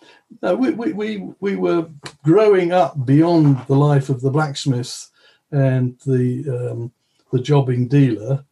no, 0.43 0.57
we, 0.57 0.73
we, 0.73 0.93
we, 0.93 1.33
we 1.41 1.57
were 1.57 1.89
growing 2.23 2.73
up 2.73 3.07
beyond 3.07 3.67
the 3.67 3.77
life 3.77 4.11
of 4.11 4.21
the 4.21 4.31
blacksmith 4.31 5.09
and 5.53 5.99
the, 6.05 6.71
um, 6.71 6.93
the 7.33 7.41
jobbing 7.41 7.89
dealer. 7.89 8.45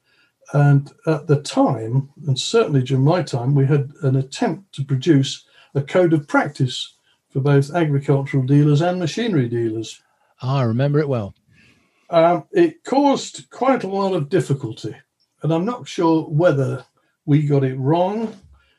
And 0.52 0.92
at 1.06 1.26
the 1.26 1.42
time, 1.42 2.10
and 2.26 2.38
certainly 2.38 2.82
during 2.82 3.04
my 3.04 3.22
time, 3.22 3.54
we 3.54 3.66
had 3.66 3.90
an 4.02 4.16
attempt 4.16 4.74
to 4.76 4.84
produce 4.84 5.44
a 5.74 5.82
code 5.82 6.12
of 6.12 6.28
practice 6.28 6.94
for 7.30 7.40
both 7.40 7.74
agricultural 7.74 8.44
dealers 8.44 8.80
and 8.80 8.98
machinery 8.98 9.48
dealers. 9.48 10.00
Ah, 10.42 10.58
I 10.58 10.62
remember 10.62 11.00
it 11.00 11.08
well. 11.08 11.34
Um, 12.08 12.44
it 12.52 12.84
caused 12.84 13.50
quite 13.50 13.82
a 13.82 13.88
lot 13.88 14.14
of 14.14 14.28
difficulty 14.28 14.94
and 15.42 15.52
I'm 15.52 15.64
not 15.64 15.86
sure 15.86 16.22
whether 16.24 16.84
we 17.24 17.46
got 17.46 17.62
it 17.64 17.78
wrong, 17.78 18.36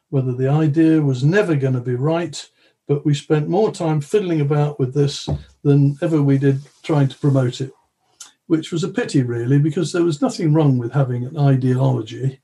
whether 0.09 0.33
the 0.33 0.49
idea 0.49 1.01
was 1.01 1.23
never 1.23 1.55
going 1.55 1.75
to 1.75 1.79
be 1.79 1.95
right, 1.95 2.49
but 2.87 3.05
we 3.05 3.13
spent 3.13 3.47
more 3.47 3.71
time 3.71 4.01
fiddling 4.01 4.41
about 4.41 4.79
with 4.79 4.93
this 4.93 5.29
than 5.63 5.97
ever 6.01 6.21
we 6.21 6.37
did 6.37 6.59
trying 6.83 7.07
to 7.07 7.17
promote 7.17 7.61
it, 7.61 7.71
which 8.47 8.71
was 8.71 8.83
a 8.83 8.89
pity, 8.89 9.23
really, 9.23 9.59
because 9.59 9.91
there 9.91 10.03
was 10.03 10.21
nothing 10.21 10.53
wrong 10.53 10.77
with 10.77 10.91
having 10.91 11.25
an 11.25 11.37
ideology 11.37 12.39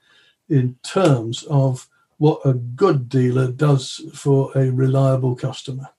in 0.49 0.75
terms 0.83 1.43
of 1.43 1.87
what 2.17 2.39
a 2.45 2.53
good 2.53 3.09
dealer 3.09 3.51
does 3.51 4.01
for 4.13 4.51
a 4.55 4.69
reliable 4.69 5.35
customer. 5.35 5.89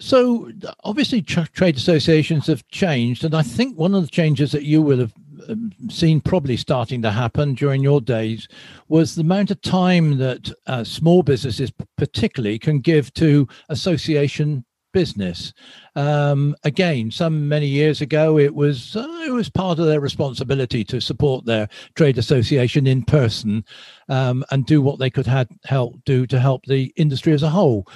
So 0.00 0.50
obviously, 0.84 1.22
trade 1.22 1.76
associations 1.76 2.46
have 2.46 2.66
changed, 2.68 3.24
and 3.24 3.34
I 3.34 3.42
think 3.42 3.76
one 3.76 3.94
of 3.94 4.02
the 4.02 4.10
changes 4.10 4.52
that 4.52 4.62
you 4.62 4.80
will 4.80 4.98
have 4.98 5.12
um, 5.48 5.72
seen 5.88 6.20
probably 6.20 6.56
starting 6.56 7.02
to 7.02 7.10
happen 7.10 7.54
during 7.54 7.82
your 7.82 8.00
days 8.00 8.48
was 8.88 9.14
the 9.14 9.22
amount 9.22 9.50
of 9.50 9.60
time 9.60 10.18
that 10.18 10.52
uh, 10.66 10.84
small 10.84 11.22
businesses, 11.22 11.72
particularly, 11.96 12.58
can 12.58 12.78
give 12.78 13.12
to 13.14 13.48
association 13.70 14.64
business. 14.92 15.52
Um, 15.96 16.56
again, 16.64 17.10
some 17.10 17.48
many 17.48 17.66
years 17.66 18.00
ago, 18.00 18.38
it 18.38 18.54
was 18.54 18.96
uh, 18.96 19.24
it 19.26 19.30
was 19.30 19.48
part 19.48 19.78
of 19.78 19.86
their 19.86 20.00
responsibility 20.00 20.84
to 20.84 21.00
support 21.00 21.44
their 21.44 21.68
trade 21.94 22.18
association 22.18 22.86
in 22.86 23.02
person 23.04 23.64
um, 24.08 24.44
and 24.50 24.66
do 24.66 24.80
what 24.82 24.98
they 24.98 25.10
could 25.10 25.26
had 25.26 25.48
help 25.64 26.02
do 26.04 26.26
to 26.26 26.38
help 26.38 26.64
the 26.66 26.92
industry 26.96 27.32
as 27.32 27.42
a 27.42 27.50
whole. 27.50 27.86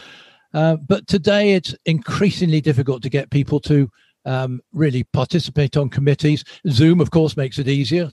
Uh, 0.54 0.76
but 0.76 1.06
today, 1.06 1.52
it's 1.52 1.74
increasingly 1.86 2.60
difficult 2.60 3.02
to 3.02 3.08
get 3.08 3.30
people 3.30 3.60
to 3.60 3.90
um, 4.24 4.60
really 4.72 5.04
participate 5.04 5.76
on 5.76 5.88
committees. 5.88 6.44
Zoom, 6.68 7.00
of 7.00 7.10
course, 7.10 7.36
makes 7.36 7.58
it 7.58 7.68
easier. 7.68 8.10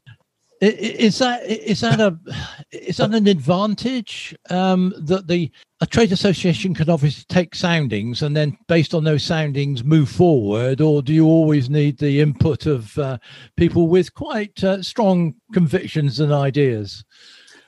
Is 0.61 1.19
that 1.19 1.45
is 1.45 1.79
that 1.81 2.01
a 2.01 2.19
is 2.71 2.97
that 2.97 3.13
an 3.13 3.27
advantage 3.27 4.35
um, 4.49 4.93
that 4.97 5.27
the 5.27 5.49
a 5.79 5.85
trade 5.85 6.11
association 6.11 6.73
can 6.73 6.89
obviously 6.89 7.23
take 7.29 7.55
soundings 7.55 8.21
and 8.21 8.35
then 8.35 8.57
based 8.67 8.93
on 8.93 9.05
those 9.05 9.23
soundings 9.23 9.85
move 9.85 10.09
forward, 10.09 10.81
or 10.81 11.01
do 11.01 11.13
you 11.13 11.25
always 11.25 11.69
need 11.69 11.97
the 11.97 12.19
input 12.19 12.65
of 12.65 12.97
uh, 12.97 13.17
people 13.55 13.87
with 13.87 14.13
quite 14.13 14.61
uh, 14.61 14.83
strong 14.83 15.33
convictions 15.53 16.19
and 16.19 16.33
ideas? 16.33 17.05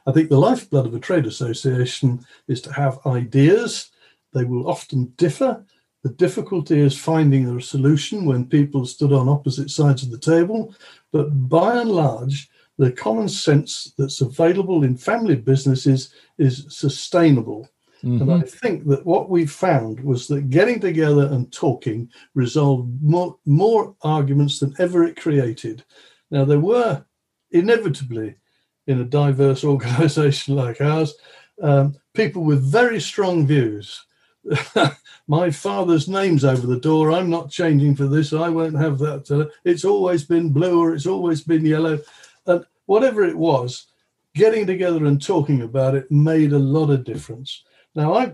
I 0.05 0.11
think 0.11 0.27
the 0.27 0.37
lifeblood 0.39 0.87
of 0.87 0.93
a 0.93 0.99
trade 0.99 1.25
association 1.25 2.25
is 2.49 2.61
to 2.63 2.73
have 2.73 2.99
ideas. 3.05 3.89
They 4.33 4.43
will 4.43 4.69
often 4.69 5.13
differ, 5.15 5.63
the 6.03 6.09
difficulty 6.09 6.79
is 6.79 6.97
finding 6.97 7.47
a 7.47 7.61
solution 7.61 8.25
when 8.25 8.47
people 8.47 8.85
stood 8.85 9.13
on 9.13 9.29
opposite 9.29 9.69
sides 9.69 10.03
of 10.03 10.09
the 10.09 10.17
table. 10.17 10.75
But 11.11 11.47
by 11.47 11.79
and 11.79 11.91
large, 11.91 12.49
the 12.81 12.91
common 12.91 13.29
sense 13.29 13.93
that's 13.95 14.21
available 14.21 14.83
in 14.83 14.97
family 14.97 15.35
businesses 15.35 16.15
is 16.39 16.65
sustainable. 16.69 17.69
Mm-hmm. 18.03 18.21
And 18.23 18.33
I 18.33 18.41
think 18.41 18.87
that 18.87 19.05
what 19.05 19.29
we 19.29 19.45
found 19.45 19.99
was 19.99 20.27
that 20.29 20.49
getting 20.49 20.79
together 20.79 21.27
and 21.27 21.53
talking 21.53 22.09
resolved 22.33 22.89
more, 23.03 23.37
more 23.45 23.95
arguments 24.01 24.57
than 24.57 24.73
ever 24.79 25.03
it 25.03 25.15
created. 25.15 25.83
Now, 26.31 26.43
there 26.43 26.59
were 26.59 27.05
inevitably, 27.51 28.37
in 28.87 28.99
a 28.99 29.05
diverse 29.05 29.63
organization 29.73 30.55
like 30.55 30.81
ours, 30.81 31.13
um, 31.61 31.95
people 32.15 32.43
with 32.43 32.63
very 32.63 32.99
strong 32.99 33.45
views 33.45 34.03
my 35.27 35.51
father's 35.51 36.07
name's 36.07 36.43
over 36.43 36.65
the 36.65 36.79
door. 36.79 37.11
I'm 37.11 37.29
not 37.29 37.51
changing 37.51 37.95
for 37.95 38.07
this. 38.07 38.33
I 38.33 38.49
won't 38.49 38.75
have 38.75 38.97
that. 38.97 39.29
Uh, 39.29 39.53
it's 39.63 39.85
always 39.85 40.23
been 40.23 40.51
blue 40.51 40.81
or 40.81 40.95
it's 40.95 41.05
always 41.05 41.41
been 41.41 41.63
yellow. 41.63 41.99
And 42.47 42.65
whatever 42.91 43.23
it 43.23 43.37
was, 43.37 43.87
getting 44.35 44.67
together 44.67 45.05
and 45.05 45.21
talking 45.21 45.61
about 45.61 45.95
it 45.95 46.11
made 46.11 46.51
a 46.51 46.59
lot 46.59 46.89
of 46.89 47.05
difference. 47.05 47.63
Now, 47.95 48.15
I 48.15 48.33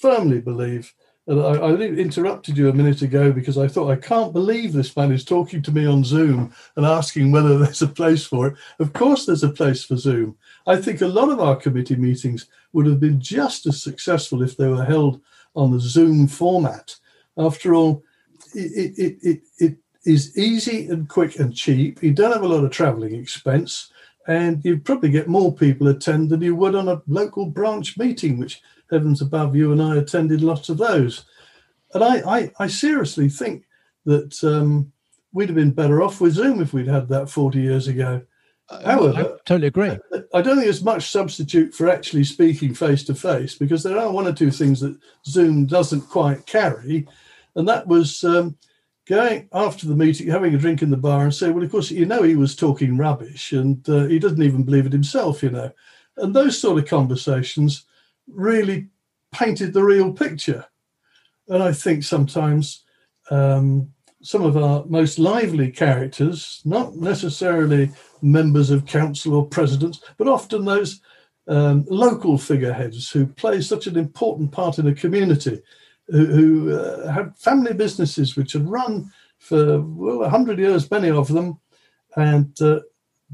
firmly 0.00 0.40
believe 0.40 0.94
that 1.26 1.38
I, 1.38 1.56
I 1.58 1.74
interrupted 1.74 2.56
you 2.56 2.70
a 2.70 2.72
minute 2.72 3.02
ago 3.02 3.32
because 3.32 3.58
I 3.58 3.68
thought, 3.68 3.90
I 3.90 3.96
can't 3.96 4.32
believe 4.32 4.72
this 4.72 4.96
man 4.96 5.12
is 5.12 5.26
talking 5.26 5.60
to 5.60 5.70
me 5.70 5.84
on 5.84 6.04
Zoom 6.04 6.54
and 6.76 6.86
asking 6.86 7.32
whether 7.32 7.58
there's 7.58 7.82
a 7.82 7.86
place 7.86 8.24
for 8.24 8.46
it. 8.46 8.54
Of 8.78 8.94
course, 8.94 9.26
there's 9.26 9.44
a 9.44 9.50
place 9.50 9.84
for 9.84 9.98
Zoom. 9.98 10.38
I 10.66 10.76
think 10.76 11.02
a 11.02 11.06
lot 11.06 11.28
of 11.28 11.40
our 11.40 11.56
committee 11.56 11.96
meetings 11.96 12.46
would 12.72 12.86
have 12.86 13.00
been 13.00 13.20
just 13.20 13.66
as 13.66 13.82
successful 13.82 14.42
if 14.42 14.56
they 14.56 14.68
were 14.68 14.86
held 14.86 15.20
on 15.54 15.70
the 15.70 15.80
Zoom 15.80 16.28
format. 16.28 16.96
After 17.36 17.74
all, 17.74 18.02
it, 18.54 18.98
it, 18.98 19.18
it, 19.20 19.40
it 19.58 19.76
is 20.08 20.36
easy 20.38 20.88
and 20.88 21.08
quick 21.08 21.38
and 21.38 21.54
cheap. 21.54 22.02
You 22.02 22.12
don't 22.12 22.32
have 22.32 22.42
a 22.42 22.48
lot 22.48 22.64
of 22.64 22.70
traveling 22.70 23.14
expense, 23.14 23.92
and 24.28 24.62
you'd 24.62 24.84
probably 24.84 25.08
get 25.08 25.26
more 25.26 25.52
people 25.52 25.88
attend 25.88 26.28
than 26.28 26.42
you 26.42 26.54
would 26.54 26.74
on 26.74 26.86
a 26.86 27.02
local 27.08 27.46
branch 27.46 27.96
meeting, 27.96 28.38
which 28.38 28.60
heavens 28.90 29.22
above 29.22 29.56
you 29.56 29.72
and 29.72 29.82
I 29.82 29.96
attended 29.96 30.42
lots 30.42 30.68
of 30.68 30.76
those. 30.76 31.24
And 31.94 32.04
I, 32.04 32.18
I, 32.18 32.52
I 32.60 32.66
seriously 32.66 33.30
think 33.30 33.64
that 34.04 34.44
um, 34.44 34.92
we'd 35.32 35.48
have 35.48 35.56
been 35.56 35.72
better 35.72 36.02
off 36.02 36.20
with 36.20 36.34
Zoom 36.34 36.60
if 36.60 36.74
we'd 36.74 36.86
had 36.86 37.08
that 37.08 37.30
40 37.30 37.58
years 37.58 37.88
ago. 37.88 38.20
However, 38.84 39.18
I 39.18 39.38
totally 39.46 39.68
agree. 39.68 39.96
I 40.34 40.42
don't 40.42 40.56
think 40.56 40.64
there's 40.64 40.84
much 40.84 41.10
substitute 41.10 41.74
for 41.74 41.88
actually 41.88 42.24
speaking 42.24 42.74
face 42.74 43.02
to 43.04 43.14
face 43.14 43.54
because 43.54 43.82
there 43.82 43.96
are 43.96 44.12
one 44.12 44.26
or 44.26 44.32
two 44.34 44.50
things 44.50 44.80
that 44.80 44.98
Zoom 45.24 45.64
doesn't 45.64 46.02
quite 46.02 46.44
carry, 46.44 47.08
and 47.56 47.66
that 47.66 47.86
was 47.86 48.22
um, 48.24 48.58
going 49.08 49.48
after 49.52 49.86
the 49.86 49.96
meeting, 49.96 50.28
having 50.28 50.54
a 50.54 50.58
drink 50.58 50.82
in 50.82 50.90
the 50.90 50.96
bar, 50.96 51.24
and 51.24 51.34
say, 51.34 51.50
"Well, 51.50 51.64
of 51.64 51.70
course, 51.70 51.90
you 51.90 52.06
know, 52.06 52.22
he 52.22 52.36
was 52.36 52.54
talking 52.54 52.96
rubbish, 52.96 53.52
and 53.52 53.88
uh, 53.88 54.04
he 54.04 54.18
doesn't 54.18 54.42
even 54.42 54.64
believe 54.64 54.86
it 54.86 54.92
himself," 54.92 55.42
you 55.42 55.50
know. 55.50 55.72
And 56.16 56.34
those 56.34 56.58
sort 56.58 56.78
of 56.78 56.88
conversations 56.88 57.86
really 58.26 58.88
painted 59.32 59.72
the 59.72 59.82
real 59.82 60.12
picture. 60.12 60.66
And 61.48 61.62
I 61.62 61.72
think 61.72 62.04
sometimes 62.04 62.84
um, 63.30 63.90
some 64.22 64.44
of 64.44 64.56
our 64.56 64.84
most 64.86 65.18
lively 65.18 65.70
characters, 65.70 66.60
not 66.64 66.96
necessarily 66.96 67.90
members 68.20 68.70
of 68.70 68.86
council 68.86 69.34
or 69.34 69.46
presidents, 69.46 70.00
but 70.16 70.28
often 70.28 70.64
those 70.64 71.00
um, 71.46 71.86
local 71.88 72.36
figureheads 72.36 73.10
who 73.10 73.26
play 73.26 73.60
such 73.60 73.86
an 73.86 73.96
important 73.96 74.52
part 74.52 74.78
in 74.78 74.86
a 74.86 74.94
community, 74.94 75.62
who, 76.08 76.26
who 76.26 76.78
uh, 76.78 77.10
had 77.12 77.36
family 77.36 77.74
businesses 77.74 78.36
which 78.36 78.52
had 78.52 78.68
run 78.68 79.12
for 79.38 79.80
well, 79.80 80.18
100 80.18 80.58
years, 80.58 80.90
many 80.90 81.10
of 81.10 81.28
them, 81.28 81.58
and 82.16 82.60
uh, 82.60 82.80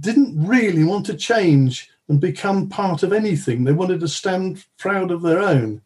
didn't 0.01 0.47
really 0.47 0.85
want 0.85 1.07
to 1.07 1.15
change 1.15 1.91
and 2.09 2.21
become 2.21 2.69
part 2.69 3.03
of 3.03 3.13
anything. 3.13 3.65
They 3.65 3.73
wanted 3.73 4.01
to 4.01 4.09
stand 4.09 4.65
proud 4.79 5.11
of 5.11 5.23
their 5.23 5.39
own, 5.39 5.81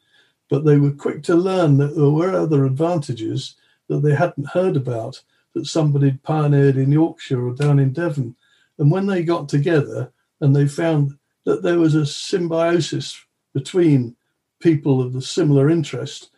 but 0.51 0.65
they 0.65 0.79
were 0.79 0.91
quick 0.91 1.23
to 1.25 1.37
learn 1.37 1.79
that 1.79 1.95
there 1.95 2.11
were 2.11 2.35
other 2.35 2.65
advantages 2.65 3.57
that 3.89 4.01
they 4.01 4.15
hadn't 4.15 4.49
heard 4.49 4.77
about 4.77 5.23
that 5.55 5.67
somebody 5.67 6.11
had 6.11 6.23
pioneered 6.23 6.77
in 6.77 6.93
Yorkshire 6.93 7.47
or 7.47 7.55
down 7.55 7.79
in 7.79 7.93
Devon. 7.93 8.35
And 8.79 8.91
when 8.91 9.07
they 9.07 9.23
got 9.23 9.49
together 9.49 10.13
and 10.41 10.55
they 10.55 10.67
found 10.67 11.19
that 11.45 11.63
there 11.63 11.79
was 11.79 11.95
a 11.95 12.07
symbiosis 12.07 13.19
between 13.55 14.17
people 14.61 15.01
of 15.01 15.13
the 15.13 15.23
similar 15.23 15.71
interest, 15.71 16.31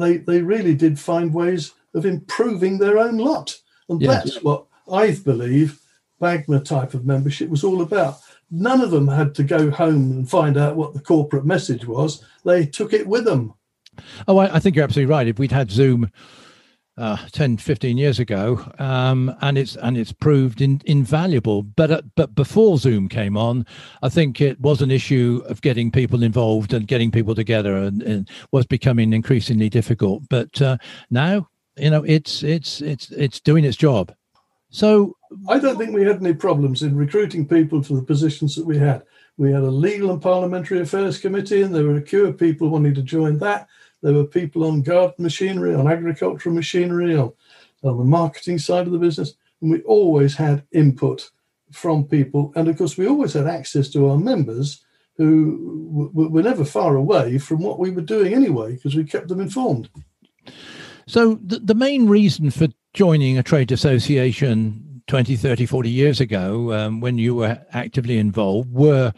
they, 0.00 0.18
they 0.18 0.42
really 0.42 0.74
did 0.74 0.98
find 0.98 1.32
ways 1.32 1.72
of 1.94 2.06
improving 2.06 2.78
their 2.78 2.98
own 2.98 3.18
lot. 3.18 3.56
And 3.88 4.00
that's 4.00 4.42
what 4.42 4.66
I 4.90 5.12
believe 5.12 5.80
BAGMA 6.20 6.64
type 6.64 6.94
of 6.94 7.06
membership 7.06 7.48
was 7.48 7.64
all 7.64 7.82
about. 7.82 8.18
None 8.50 8.80
of 8.80 8.90
them 8.90 9.08
had 9.08 9.34
to 9.36 9.44
go 9.44 9.70
home 9.70 10.10
and 10.12 10.30
find 10.30 10.56
out 10.56 10.76
what 10.76 10.92
the 10.92 11.00
corporate 11.00 11.46
message 11.46 11.86
was. 11.86 12.24
They 12.44 12.66
took 12.66 12.92
it 12.92 13.06
with 13.06 13.24
them. 13.24 13.54
Oh, 14.26 14.38
I, 14.38 14.56
I 14.56 14.58
think 14.58 14.76
you're 14.76 14.84
absolutely 14.84 15.10
right. 15.10 15.28
If 15.28 15.38
we'd 15.38 15.52
had 15.52 15.70
Zoom 15.70 16.10
uh, 16.96 17.16
10, 17.32 17.56
15 17.56 17.96
years 17.96 18.18
ago, 18.18 18.64
um, 18.78 19.34
and 19.40 19.56
it's 19.56 19.76
and 19.76 19.96
it's 19.96 20.12
proved 20.12 20.60
in, 20.60 20.82
invaluable. 20.84 21.62
But 21.62 21.90
uh, 21.90 22.02
but 22.14 22.34
before 22.34 22.78
Zoom 22.78 23.08
came 23.08 23.36
on, 23.36 23.64
I 24.02 24.08
think 24.08 24.40
it 24.40 24.60
was 24.60 24.82
an 24.82 24.90
issue 24.90 25.42
of 25.48 25.62
getting 25.62 25.90
people 25.90 26.22
involved 26.22 26.74
and 26.74 26.86
getting 26.86 27.10
people 27.10 27.34
together, 27.34 27.76
and, 27.76 28.02
and 28.02 28.28
was 28.52 28.66
becoming 28.66 29.12
increasingly 29.12 29.70
difficult. 29.70 30.24
But 30.28 30.60
uh, 30.60 30.76
now, 31.10 31.48
you 31.76 31.90
know, 31.90 32.04
it's 32.04 32.42
it's 32.42 32.80
it's 32.82 33.10
it's 33.10 33.40
doing 33.40 33.64
its 33.64 33.76
job. 33.76 34.12
So 34.70 35.16
I 35.48 35.58
don't 35.58 35.78
think 35.78 35.94
we 35.94 36.04
had 36.04 36.20
any 36.20 36.34
problems 36.34 36.82
in 36.82 36.96
recruiting 36.96 37.46
people 37.46 37.82
for 37.82 37.94
the 37.94 38.02
positions 38.02 38.54
that 38.54 38.66
we 38.66 38.78
had. 38.78 39.02
We 39.36 39.52
had 39.52 39.62
a 39.62 39.70
legal 39.70 40.12
and 40.12 40.20
parliamentary 40.20 40.80
affairs 40.80 41.18
committee, 41.18 41.62
and 41.62 41.74
there 41.74 41.84
were 41.84 41.96
a 41.96 42.02
queue 42.02 42.26
of 42.26 42.38
people 42.38 42.68
wanting 42.68 42.94
to 42.94 43.02
join 43.02 43.38
that. 43.38 43.68
There 44.02 44.14
were 44.14 44.24
people 44.24 44.64
on 44.64 44.82
garden 44.82 45.22
machinery, 45.22 45.74
on 45.74 45.90
agricultural 45.90 46.54
machinery, 46.54 47.16
on, 47.16 47.32
on 47.82 47.98
the 47.98 48.04
marketing 48.04 48.58
side 48.58 48.86
of 48.86 48.92
the 48.92 48.98
business, 48.98 49.34
and 49.60 49.70
we 49.70 49.82
always 49.82 50.34
had 50.34 50.64
input 50.72 51.30
from 51.72 52.04
people. 52.04 52.52
And 52.56 52.68
of 52.68 52.78
course, 52.78 52.96
we 52.96 53.06
always 53.06 53.34
had 53.34 53.46
access 53.46 53.88
to 53.90 54.08
our 54.08 54.16
members 54.16 54.84
who 55.16 56.10
were 56.12 56.42
never 56.42 56.64
far 56.64 56.96
away 56.96 57.36
from 57.36 57.60
what 57.60 57.78
we 57.78 57.90
were 57.90 58.00
doing 58.00 58.32
anyway, 58.32 58.74
because 58.74 58.94
we 58.94 59.04
kept 59.04 59.28
them 59.28 59.40
informed. 59.40 59.90
So, 61.06 61.34
the, 61.44 61.58
the 61.58 61.74
main 61.74 62.08
reason 62.08 62.50
for 62.50 62.68
joining 62.94 63.36
a 63.36 63.42
trade 63.42 63.70
association 63.70 65.02
20, 65.08 65.36
30, 65.36 65.66
40 65.66 65.90
years 65.90 66.20
ago, 66.20 66.72
um, 66.72 67.00
when 67.00 67.18
you 67.18 67.34
were 67.34 67.60
actively 67.72 68.16
involved, 68.16 68.72
were 68.72 69.12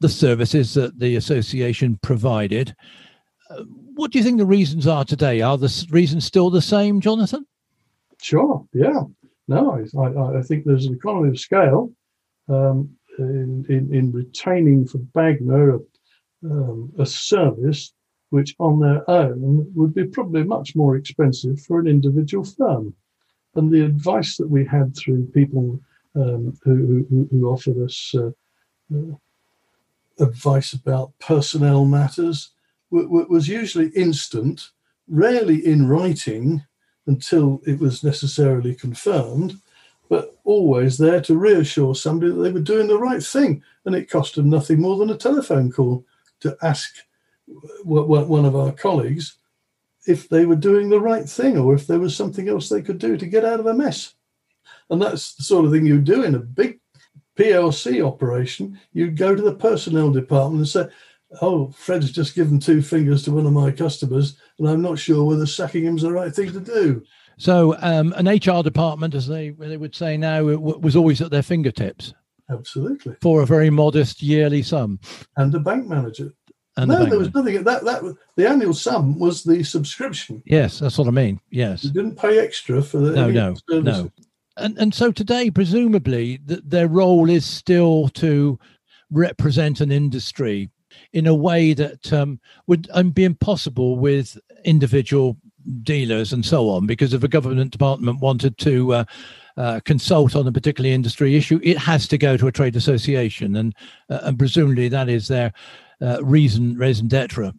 the 0.00 0.08
services 0.08 0.74
that 0.74 0.98
the 1.00 1.16
association 1.16 1.98
provided. 2.02 2.76
What 3.94 4.10
do 4.10 4.18
you 4.18 4.24
think 4.24 4.38
the 4.38 4.46
reasons 4.46 4.86
are 4.86 5.04
today? 5.04 5.40
Are 5.40 5.58
the 5.58 5.86
reasons 5.90 6.24
still 6.24 6.50
the 6.50 6.62
same, 6.62 7.00
Jonathan? 7.00 7.46
Sure. 8.20 8.66
Yeah. 8.72 9.04
No, 9.48 9.82
I, 9.98 10.38
I 10.38 10.42
think 10.42 10.64
there's 10.64 10.86
an 10.86 10.94
economy 10.94 11.30
of 11.30 11.38
scale 11.38 11.90
um, 12.48 12.90
in, 13.18 13.64
in, 13.68 13.94
in, 13.94 14.12
retaining 14.12 14.86
for 14.86 14.98
BAGMA 14.98 15.80
um, 16.44 16.92
a 16.98 17.06
service 17.06 17.92
which 18.30 18.54
on 18.58 18.78
their 18.78 19.08
own 19.10 19.70
would 19.74 19.94
be 19.94 20.04
probably 20.04 20.44
much 20.44 20.76
more 20.76 20.96
expensive 20.96 21.60
for 21.62 21.80
an 21.80 21.86
individual 21.86 22.44
firm. 22.44 22.94
And 23.54 23.72
the 23.72 23.84
advice 23.84 24.36
that 24.36 24.48
we 24.48 24.66
had 24.66 24.94
through 24.94 25.26
people 25.28 25.80
um, 26.14 26.58
who, 26.62 27.06
who, 27.08 27.28
who, 27.30 27.48
offered 27.48 27.78
us 27.82 28.14
uh, 28.14 28.30
uh, 28.94 29.14
advice 30.20 30.74
about 30.74 31.12
personnel 31.20 31.86
matters 31.86 32.50
was 32.90 33.48
usually 33.48 33.88
instant, 33.88 34.70
rarely 35.08 35.66
in 35.66 35.88
writing 35.88 36.62
until 37.06 37.60
it 37.66 37.78
was 37.78 38.04
necessarily 38.04 38.74
confirmed, 38.74 39.56
but 40.08 40.38
always 40.44 40.96
there 40.96 41.20
to 41.20 41.36
reassure 41.36 41.94
somebody 41.94 42.32
that 42.32 42.38
they 42.38 42.52
were 42.52 42.60
doing 42.60 42.86
the 42.86 42.98
right 42.98 43.22
thing. 43.22 43.62
And 43.84 43.94
it 43.94 44.10
cost 44.10 44.34
them 44.34 44.48
nothing 44.48 44.80
more 44.80 44.96
than 44.96 45.10
a 45.10 45.16
telephone 45.16 45.70
call 45.70 46.04
to 46.40 46.56
ask 46.62 46.94
one 47.84 48.44
of 48.44 48.56
our 48.56 48.72
colleagues 48.72 49.36
if 50.06 50.28
they 50.28 50.46
were 50.46 50.56
doing 50.56 50.88
the 50.88 51.00
right 51.00 51.28
thing 51.28 51.58
or 51.58 51.74
if 51.74 51.86
there 51.86 51.98
was 51.98 52.16
something 52.16 52.48
else 52.48 52.68
they 52.68 52.82
could 52.82 52.98
do 52.98 53.16
to 53.16 53.26
get 53.26 53.44
out 53.44 53.60
of 53.60 53.66
a 53.66 53.74
mess. 53.74 54.14
And 54.90 55.00
that's 55.00 55.34
the 55.34 55.42
sort 55.42 55.66
of 55.66 55.72
thing 55.72 55.84
you 55.84 56.00
do 56.00 56.22
in 56.22 56.34
a 56.34 56.38
big 56.38 56.80
PLC 57.36 58.04
operation. 58.06 58.78
You 58.92 59.10
go 59.10 59.34
to 59.34 59.42
the 59.42 59.54
personnel 59.54 60.10
department 60.10 60.60
and 60.60 60.68
say, 60.68 60.88
oh, 61.42 61.70
Fred's 61.70 62.10
just 62.10 62.34
given 62.34 62.58
two 62.58 62.82
fingers 62.82 63.22
to 63.24 63.32
one 63.32 63.46
of 63.46 63.52
my 63.52 63.70
customers, 63.70 64.38
and 64.58 64.68
I'm 64.68 64.82
not 64.82 64.98
sure 64.98 65.24
whether 65.24 65.46
sacking 65.46 65.84
him's 65.84 66.02
the 66.02 66.12
right 66.12 66.34
thing 66.34 66.52
to 66.52 66.60
do. 66.60 67.02
So, 67.38 67.76
um, 67.80 68.12
an 68.16 68.26
HR 68.26 68.62
department, 68.62 69.14
as 69.14 69.28
they 69.28 69.50
they 69.50 69.76
would 69.76 69.94
say 69.94 70.16
now, 70.16 70.42
was 70.44 70.96
always 70.96 71.20
at 71.20 71.30
their 71.30 71.42
fingertips. 71.42 72.14
Absolutely. 72.50 73.14
For 73.20 73.42
a 73.42 73.46
very 73.46 73.70
modest 73.70 74.22
yearly 74.22 74.62
sum. 74.62 74.98
And 75.36 75.54
a 75.54 75.60
bank 75.60 75.86
manager. 75.86 76.32
And 76.76 76.88
no, 76.88 77.04
the 77.04 77.10
there 77.10 77.18
was 77.18 77.34
nothing. 77.34 77.62
That 77.64 77.84
that 77.84 78.16
the 78.36 78.48
annual 78.48 78.72
sum 78.72 79.18
was 79.18 79.42
the 79.42 79.62
subscription. 79.62 80.42
Yes, 80.46 80.78
that's 80.78 80.96
what 80.96 81.08
I 81.08 81.10
mean. 81.10 81.40
Yes, 81.50 81.84
you 81.84 81.90
didn't 81.90 82.16
pay 82.16 82.38
extra 82.38 82.82
for 82.82 82.98
the 82.98 83.12
no, 83.12 83.30
no, 83.30 83.80
no. 83.80 84.10
And 84.56 84.78
and 84.78 84.94
so 84.94 85.12
today, 85.12 85.50
presumably, 85.50 86.38
that 86.46 86.70
their 86.70 86.88
role 86.88 87.28
is 87.28 87.44
still 87.44 88.08
to 88.10 88.58
represent 89.10 89.80
an 89.80 89.90
industry 89.90 90.70
in 91.12 91.26
a 91.26 91.34
way 91.34 91.72
that 91.74 92.12
um, 92.12 92.40
would 92.66 92.88
um, 92.92 93.10
be 93.10 93.24
impossible 93.24 93.96
with 93.98 94.38
individual 94.64 95.36
dealers 95.82 96.32
and 96.32 96.44
so 96.44 96.68
on. 96.68 96.86
Because 96.86 97.14
if 97.14 97.22
a 97.22 97.28
government 97.28 97.70
department 97.70 98.20
wanted 98.20 98.58
to 98.58 98.94
uh, 98.94 99.04
uh, 99.56 99.80
consult 99.84 100.36
on 100.36 100.46
a 100.46 100.52
particular 100.52 100.90
industry 100.90 101.36
issue, 101.36 101.60
it 101.62 101.78
has 101.78 102.06
to 102.08 102.18
go 102.18 102.36
to 102.36 102.46
a 102.46 102.52
trade 102.52 102.76
association, 102.76 103.56
and 103.56 103.74
uh, 104.10 104.20
and 104.22 104.38
presumably 104.38 104.88
that 104.88 105.08
is 105.08 105.28
their 105.28 105.52
uh, 106.00 106.22
reason 106.22 106.76
raison 106.76 107.08
d'être. 107.08 107.52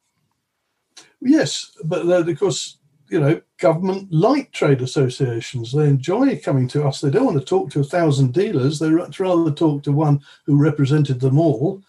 Yes, 1.22 1.72
but 1.84 2.08
of 2.08 2.40
course, 2.40 2.78
you 3.10 3.20
know, 3.20 3.42
government 3.58 4.08
like 4.12 4.52
trade 4.52 4.82
associations. 4.82 5.74
They 5.74 5.88
enjoy 5.88 6.40
coming 6.40 6.68
to 6.70 6.88
us. 6.88 7.02
They 7.02 7.10
don't 7.10 7.26
want 7.26 7.40
to 7.40 7.46
talk 7.46 7.72
to 7.72 7.82
a 7.82 7.84
thousand 7.84 8.34
dealers. 8.34 8.80
They 8.80 8.92
rather 8.92 9.52
talk 9.52 9.84
to 9.84 9.92
one 9.92 10.22
who 10.46 10.56
represented 10.56 11.20
them 11.20 11.38
all 11.38 11.84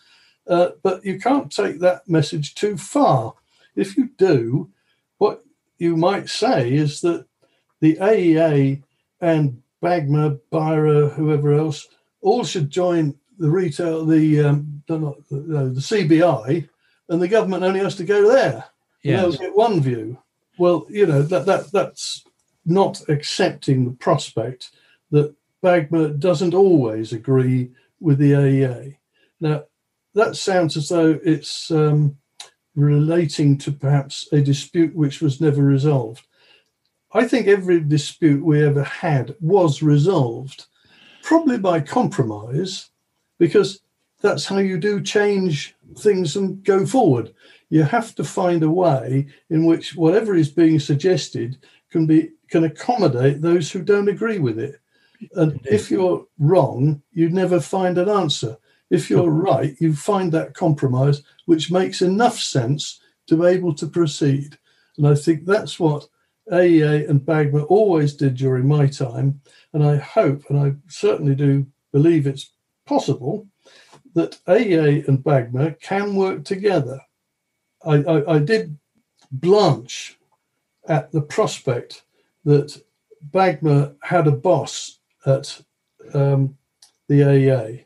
uh, 0.50 0.72
but 0.82 1.04
you 1.04 1.18
can't 1.18 1.50
take 1.50 1.78
that 1.78 2.08
message 2.08 2.54
too 2.54 2.76
far. 2.76 3.34
If 3.76 3.96
you 3.96 4.10
do, 4.18 4.70
what 5.18 5.44
you 5.78 5.96
might 5.96 6.28
say 6.28 6.74
is 6.74 7.00
that 7.02 7.24
the 7.80 7.96
AEA 7.96 8.82
and 9.20 9.62
BAGMA, 9.80 10.40
BIRA, 10.50 11.10
whoever 11.10 11.54
else, 11.54 11.88
all 12.20 12.44
should 12.44 12.68
join 12.68 13.16
the 13.38 13.48
retail, 13.48 14.04
the 14.04 14.40
um, 14.40 14.82
the, 14.86 14.98
the 15.30 15.80
CBI, 15.80 16.68
and 17.08 17.22
the 17.22 17.28
government 17.28 17.62
only 17.62 17.80
has 17.80 17.94
to 17.96 18.04
go 18.04 18.28
there. 18.28 18.64
Yes. 19.02 19.22
They'll 19.22 19.32
get 19.32 19.56
one 19.56 19.80
view. 19.80 20.18
Well, 20.58 20.84
you 20.90 21.06
know 21.06 21.22
that 21.22 21.46
that 21.46 21.70
that's 21.72 22.24
not 22.66 23.08
accepting 23.08 23.84
the 23.84 23.92
prospect 23.92 24.70
that 25.12 25.34
BAGMA 25.62 26.18
doesn't 26.18 26.54
always 26.54 27.12
agree 27.12 27.70
with 28.00 28.18
the 28.18 28.32
AEA. 28.32 28.96
Now, 29.40 29.64
that 30.14 30.36
sounds 30.36 30.76
as 30.76 30.88
though 30.88 31.18
it's 31.24 31.70
um, 31.70 32.16
relating 32.74 33.58
to 33.58 33.72
perhaps 33.72 34.28
a 34.32 34.40
dispute 34.40 34.94
which 34.94 35.20
was 35.20 35.40
never 35.40 35.62
resolved. 35.62 36.26
I 37.12 37.26
think 37.26 37.46
every 37.48 37.80
dispute 37.80 38.44
we 38.44 38.64
ever 38.64 38.84
had 38.84 39.34
was 39.40 39.82
resolved, 39.82 40.66
probably 41.22 41.58
by 41.58 41.80
compromise, 41.80 42.90
because 43.38 43.80
that's 44.20 44.44
how 44.44 44.58
you 44.58 44.78
do 44.78 45.00
change 45.00 45.74
things 45.98 46.36
and 46.36 46.62
go 46.62 46.86
forward. 46.86 47.34
You 47.68 47.82
have 47.82 48.14
to 48.16 48.24
find 48.24 48.62
a 48.62 48.70
way 48.70 49.26
in 49.48 49.64
which 49.64 49.96
whatever 49.96 50.34
is 50.34 50.50
being 50.50 50.78
suggested 50.78 51.58
can 51.90 52.06
be 52.06 52.30
can 52.48 52.64
accommodate 52.64 53.40
those 53.40 53.70
who 53.70 53.82
don't 53.82 54.08
agree 54.08 54.38
with 54.38 54.58
it. 54.58 54.80
And 55.34 55.60
if 55.64 55.90
you're 55.90 56.26
wrong, 56.38 57.02
you'd 57.12 57.32
never 57.32 57.60
find 57.60 57.96
an 57.98 58.08
answer. 58.08 58.56
If 58.90 59.08
you're 59.08 59.30
right, 59.30 59.76
you 59.80 59.94
find 59.94 60.32
that 60.32 60.54
compromise 60.54 61.22
which 61.46 61.70
makes 61.70 62.02
enough 62.02 62.38
sense 62.38 63.00
to 63.28 63.36
be 63.36 63.46
able 63.46 63.74
to 63.74 63.86
proceed. 63.86 64.58
And 64.96 65.06
I 65.06 65.14
think 65.14 65.46
that's 65.46 65.78
what 65.78 66.08
AEA 66.50 67.08
and 67.08 67.20
BAGMA 67.20 67.66
always 67.68 68.14
did 68.14 68.36
during 68.36 68.66
my 68.66 68.86
time. 68.86 69.40
And 69.72 69.84
I 69.84 69.96
hope, 69.96 70.50
and 70.50 70.58
I 70.58 70.74
certainly 70.88 71.34
do 71.36 71.66
believe 71.92 72.26
it's 72.26 72.50
possible, 72.86 73.46
that 74.14 74.38
AEA 74.48 75.06
and 75.06 75.22
BAGMA 75.22 75.80
can 75.80 76.16
work 76.16 76.44
together. 76.44 77.00
I, 77.84 77.96
I, 78.02 78.34
I 78.34 78.38
did 78.40 78.76
blanch 79.30 80.18
at 80.88 81.12
the 81.12 81.22
prospect 81.22 82.02
that 82.44 82.82
BAGMA 83.30 83.94
had 84.02 84.26
a 84.26 84.32
boss 84.32 84.98
at 85.26 85.62
um, 86.14 86.56
the 87.08 87.20
AEA. 87.20 87.84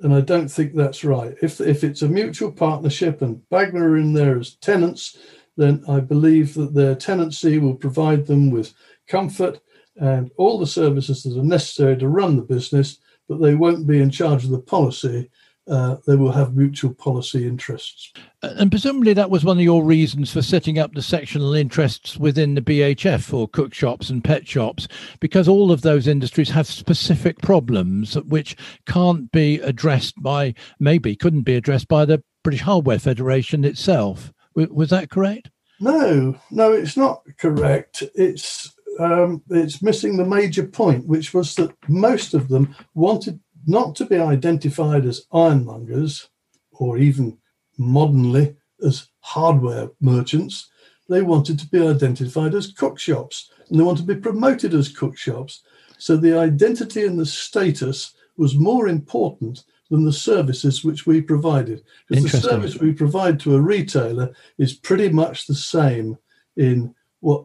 And 0.00 0.14
I 0.14 0.20
don't 0.20 0.48
think 0.48 0.74
that's 0.74 1.04
right. 1.04 1.34
If, 1.42 1.60
if 1.60 1.84
it's 1.84 2.02
a 2.02 2.08
mutual 2.08 2.50
partnership 2.50 3.22
and 3.22 3.42
BAGMA 3.50 3.80
are 3.80 3.96
in 3.98 4.14
there 4.14 4.38
as 4.38 4.54
tenants, 4.56 5.18
then 5.56 5.84
I 5.88 6.00
believe 6.00 6.54
that 6.54 6.74
their 6.74 6.94
tenancy 6.94 7.58
will 7.58 7.74
provide 7.74 8.26
them 8.26 8.50
with 8.50 8.72
comfort 9.06 9.60
and 9.96 10.30
all 10.36 10.58
the 10.58 10.66
services 10.66 11.24
that 11.24 11.38
are 11.38 11.44
necessary 11.44 11.96
to 11.98 12.08
run 12.08 12.36
the 12.36 12.42
business, 12.42 12.98
but 13.28 13.40
they 13.42 13.54
won't 13.54 13.86
be 13.86 14.00
in 14.00 14.10
charge 14.10 14.44
of 14.44 14.50
the 14.50 14.60
policy 14.60 15.30
uh, 15.70 15.96
they 16.06 16.16
will 16.16 16.32
have 16.32 16.56
mutual 16.56 16.92
policy 16.92 17.46
interests. 17.46 18.12
And 18.42 18.70
presumably 18.70 19.12
that 19.14 19.30
was 19.30 19.44
one 19.44 19.58
of 19.58 19.62
your 19.64 19.84
reasons 19.84 20.32
for 20.32 20.42
setting 20.42 20.78
up 20.78 20.92
the 20.94 21.02
sectional 21.02 21.54
interests 21.54 22.16
within 22.16 22.54
the 22.54 22.60
BHF 22.60 23.22
for 23.22 23.48
cook 23.48 23.72
shops 23.72 24.10
and 24.10 24.24
pet 24.24 24.48
shops, 24.48 24.88
because 25.20 25.46
all 25.46 25.70
of 25.70 25.82
those 25.82 26.08
industries 26.08 26.50
have 26.50 26.66
specific 26.66 27.38
problems 27.40 28.14
which 28.22 28.56
can't 28.86 29.30
be 29.30 29.60
addressed 29.60 30.20
by, 30.20 30.54
maybe 30.80 31.14
couldn't 31.14 31.42
be 31.42 31.54
addressed 31.54 31.88
by 31.88 32.04
the 32.04 32.22
British 32.42 32.62
Hardware 32.62 32.98
Federation 32.98 33.64
itself. 33.64 34.32
Was 34.54 34.90
that 34.90 35.10
correct? 35.10 35.50
No, 35.78 36.36
no, 36.50 36.72
it's 36.72 36.96
not 36.96 37.22
correct. 37.38 38.02
It's 38.14 38.74
um, 38.98 39.42
it's 39.48 39.82
missing 39.82 40.16
the 40.16 40.26
major 40.26 40.66
point, 40.66 41.06
which 41.06 41.32
was 41.32 41.54
that 41.54 41.74
most 41.88 42.34
of 42.34 42.48
them 42.48 42.74
wanted 42.94 43.40
not 43.66 43.94
to 43.96 44.06
be 44.06 44.16
identified 44.16 45.04
as 45.04 45.26
ironmongers 45.32 46.28
or 46.72 46.98
even 46.98 47.38
modernly 47.78 48.56
as 48.84 49.08
hardware 49.20 49.90
merchants. 50.00 50.68
They 51.08 51.22
wanted 51.22 51.58
to 51.58 51.66
be 51.68 51.80
identified 51.80 52.54
as 52.54 52.72
cookshops 52.72 53.50
and 53.68 53.78
they 53.78 53.84
wanted 53.84 54.06
to 54.06 54.14
be 54.14 54.20
promoted 54.20 54.74
as 54.74 54.88
cookshops. 54.94 55.62
So 55.98 56.16
the 56.16 56.38
identity 56.38 57.04
and 57.04 57.18
the 57.18 57.26
status 57.26 58.14
was 58.36 58.54
more 58.56 58.88
important 58.88 59.64
than 59.90 60.04
the 60.04 60.12
services 60.12 60.84
which 60.84 61.06
we 61.06 61.20
provided. 61.20 61.82
Because 62.08 62.32
the 62.32 62.40
service 62.40 62.78
we 62.78 62.92
provide 62.92 63.40
to 63.40 63.56
a 63.56 63.60
retailer 63.60 64.32
is 64.56 64.72
pretty 64.72 65.08
much 65.08 65.46
the 65.46 65.54
same 65.54 66.16
in 66.56 66.94
what 67.20 67.44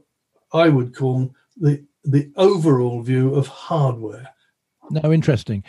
I 0.54 0.70
would 0.70 0.96
call 0.96 1.34
the, 1.58 1.84
the 2.04 2.32
overall 2.38 3.02
view 3.02 3.34
of 3.34 3.48
hardware. 3.48 4.30
No, 4.92 5.12
interesting. 5.12 5.64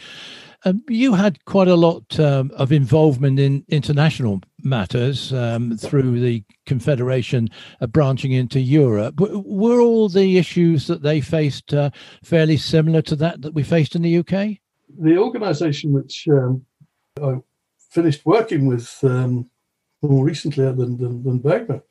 Um, 0.65 0.83
you 0.89 1.15
had 1.15 1.45
quite 1.45 1.69
a 1.69 1.77
lot 1.77 2.19
um, 2.19 2.51
of 2.57 2.73
involvement 2.73 3.39
in 3.39 3.65
international 3.69 4.41
matters 4.63 5.33
um, 5.33 5.77
through 5.77 6.19
the 6.19 6.43
Confederation 6.65 7.49
uh, 7.81 7.87
branching 7.87 8.33
into 8.33 8.59
Europe. 8.59 9.17
W- 9.17 9.43
were 9.47 9.81
all 9.81 10.09
the 10.09 10.39
issues 10.39 10.87
that 10.87 11.03
they 11.03 11.21
faced 11.21 11.73
uh, 11.73 11.91
fairly 12.25 12.57
similar 12.57 13.03
to 13.03 13.17
that 13.17 13.43
that 13.43 13.55
we 13.55 13.63
faced 13.63 13.95
in 13.95 14.03
the 14.03 14.19
UK? 14.19 14.59
The 14.99 15.19
organisation 15.19 15.93
which 15.93 16.27
um, 16.29 16.65
I 17.23 17.37
finished 17.91 18.27
working 18.27 18.67
with 18.67 18.99
um, 19.03 19.49
more 20.03 20.25
recently 20.25 20.65
than, 20.65 20.97
than, 20.97 21.23
than 21.23 21.41
BAGMA 21.41 21.83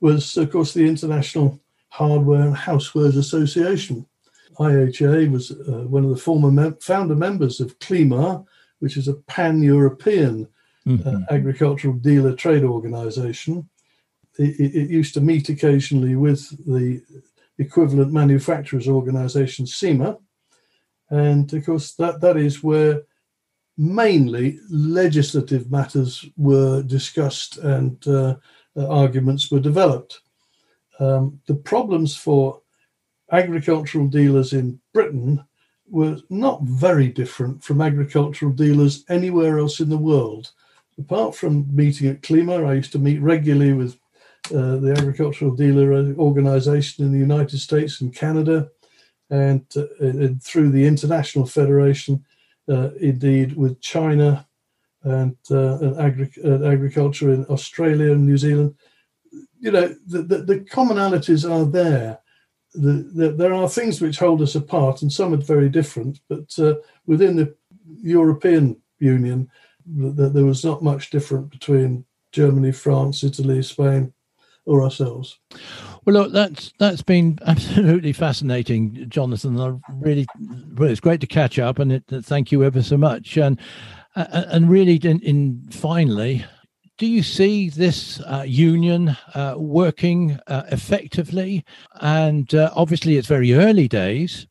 was, 0.00 0.36
of 0.36 0.50
course, 0.50 0.74
the 0.74 0.86
International 0.86 1.60
Hardware 1.88 2.42
and 2.42 2.56
Housewares 2.56 3.16
Association. 3.16 4.06
IHA 4.58 5.30
was 5.30 5.50
uh, 5.50 5.84
one 5.86 6.04
of 6.04 6.10
the 6.10 6.16
former 6.16 6.50
mem- 6.50 6.76
founder 6.76 7.14
members 7.14 7.60
of 7.60 7.78
CLIMMAR, 7.78 8.44
which 8.78 8.96
is 8.96 9.08
a 9.08 9.14
pan 9.14 9.62
European 9.62 10.48
uh, 10.86 10.90
mm-hmm. 10.90 11.08
uh, 11.08 11.20
agricultural 11.30 11.94
dealer 11.94 12.34
trade 12.34 12.64
organization. 12.64 13.68
It, 14.38 14.60
it, 14.60 14.74
it, 14.74 14.90
used 14.90 15.14
to 15.14 15.20
meet 15.20 15.48
occasionally 15.48 16.16
with 16.16 16.48
the 16.66 17.02
equivalent 17.58 18.12
manufacturers 18.12 18.88
organization, 18.88 19.64
CEMA. 19.64 20.18
And 21.10 21.52
of 21.52 21.64
course, 21.64 21.92
that, 21.94 22.20
that 22.20 22.36
is 22.36 22.62
where 22.62 23.02
mainly 23.76 24.58
legislative 24.70 25.70
matters 25.70 26.24
were 26.36 26.82
discussed 26.82 27.58
and 27.58 28.06
uh, 28.06 28.36
uh, 28.76 28.88
arguments 28.88 29.50
were 29.50 29.60
developed. 29.60 30.20
Um, 31.00 31.40
the 31.46 31.54
problems 31.54 32.16
for 32.16 32.60
agricultural 33.34 34.06
dealers 34.06 34.52
in 34.52 34.80
Britain 34.92 35.44
were 35.88 36.16
not 36.30 36.62
very 36.62 37.08
different 37.08 37.62
from 37.62 37.80
agricultural 37.80 38.52
dealers 38.52 39.04
anywhere 39.08 39.58
else 39.58 39.80
in 39.80 39.88
the 39.88 39.98
world. 39.98 40.50
Apart 40.98 41.34
from 41.34 41.74
meeting 41.74 42.08
at 42.08 42.22
CLIMMAR, 42.22 42.64
I 42.64 42.74
used 42.74 42.92
to 42.92 42.98
meet 42.98 43.20
regularly 43.20 43.72
with 43.72 43.98
uh, 44.50 44.76
the 44.76 44.94
agricultural 44.96 45.54
dealer 45.54 46.14
organization 46.16 47.04
in 47.04 47.12
the 47.12 47.18
United 47.18 47.58
States 47.58 48.00
and 48.00 48.14
Canada, 48.14 48.68
and, 49.30 49.64
uh, 49.76 49.86
and 50.00 50.42
through 50.42 50.70
the 50.70 50.86
International 50.86 51.46
Federation, 51.46 52.24
uh, 52.68 52.90
indeed 53.00 53.56
with 53.56 53.80
China 53.80 54.46
and, 55.02 55.36
uh, 55.50 55.78
and 55.78 56.00
agri- 56.00 56.66
agriculture 56.66 57.30
in 57.32 57.44
Australia 57.46 58.12
and 58.12 58.26
New 58.26 58.38
Zealand. 58.38 58.74
You 59.58 59.72
know, 59.72 59.94
the, 60.06 60.22
the, 60.22 60.38
the 60.38 60.60
commonalities 60.60 61.50
are 61.50 61.64
there 61.64 62.20
the, 62.74 63.10
the, 63.14 63.32
there 63.32 63.54
are 63.54 63.68
things 63.68 64.00
which 64.00 64.18
hold 64.18 64.42
us 64.42 64.54
apart, 64.54 65.02
and 65.02 65.12
some 65.12 65.32
are 65.32 65.38
very 65.38 65.68
different. 65.68 66.20
But 66.28 66.58
uh, 66.58 66.74
within 67.06 67.36
the 67.36 67.54
European 68.02 68.80
Union, 68.98 69.48
the, 69.86 70.28
there 70.28 70.44
was 70.44 70.64
not 70.64 70.82
much 70.82 71.10
different 71.10 71.50
between 71.50 72.04
Germany, 72.32 72.72
France, 72.72 73.22
Italy, 73.22 73.62
Spain, 73.62 74.12
or 74.66 74.82
ourselves. 74.82 75.38
Well, 76.04 76.14
look, 76.14 76.32
that's 76.32 76.72
that's 76.78 77.02
been 77.02 77.38
absolutely 77.46 78.12
fascinating, 78.12 79.06
Jonathan. 79.08 79.60
I 79.60 79.74
really, 79.92 80.26
well, 80.74 80.90
it's 80.90 81.00
great 81.00 81.20
to 81.20 81.26
catch 81.26 81.58
up, 81.58 81.78
and 81.78 81.92
it, 81.92 82.04
thank 82.22 82.50
you 82.50 82.64
ever 82.64 82.82
so 82.82 82.96
much. 82.96 83.36
And 83.36 83.58
and 84.14 84.68
really, 84.68 84.96
in, 84.96 85.20
in 85.20 85.68
finally, 85.70 86.44
do 86.98 87.06
you 87.06 87.22
see 87.22 87.68
this 87.70 88.20
uh, 88.20 88.44
union 88.46 89.16
uh, 89.34 89.54
working 89.56 90.38
uh, 90.46 90.62
effectively? 90.70 91.64
And 92.00 92.54
uh, 92.54 92.70
obviously, 92.74 93.16
it's 93.16 93.28
very 93.28 93.52
early 93.54 93.88
days, 93.88 94.46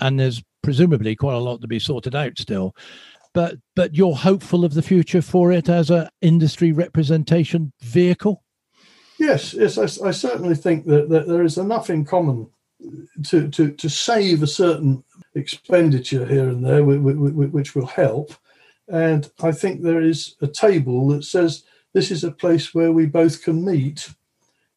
and 0.00 0.18
there's 0.18 0.42
presumably 0.62 1.16
quite 1.16 1.34
a 1.34 1.38
lot 1.38 1.60
to 1.60 1.68
be 1.68 1.78
sorted 1.78 2.14
out 2.14 2.38
still. 2.38 2.74
But 3.34 3.56
but 3.74 3.94
you're 3.94 4.16
hopeful 4.16 4.64
of 4.64 4.74
the 4.74 4.82
future 4.82 5.22
for 5.22 5.52
it 5.52 5.68
as 5.68 5.90
an 5.90 6.08
industry 6.20 6.72
representation 6.72 7.72
vehicle. 7.80 8.42
Yes, 9.18 9.52
yes, 9.52 9.78
I, 9.78 10.08
I 10.08 10.10
certainly 10.12 10.54
think 10.54 10.86
that, 10.86 11.08
that 11.08 11.26
there 11.26 11.42
is 11.42 11.58
enough 11.58 11.90
in 11.90 12.04
common 12.04 12.48
to, 13.26 13.48
to, 13.48 13.72
to 13.72 13.90
save 13.90 14.44
a 14.44 14.46
certain 14.46 15.02
expenditure 15.34 16.24
here 16.24 16.48
and 16.48 16.64
there, 16.64 16.84
which 16.84 17.74
will 17.74 17.86
help. 17.86 18.32
And 18.86 19.28
I 19.42 19.50
think 19.50 19.82
there 19.82 20.00
is 20.00 20.36
a 20.40 20.46
table 20.46 21.08
that 21.08 21.24
says 21.24 21.64
this 21.92 22.10
is 22.10 22.24
a 22.24 22.30
place 22.30 22.74
where 22.74 22.92
we 22.92 23.06
both 23.06 23.42
can 23.42 23.64
meet. 23.64 24.10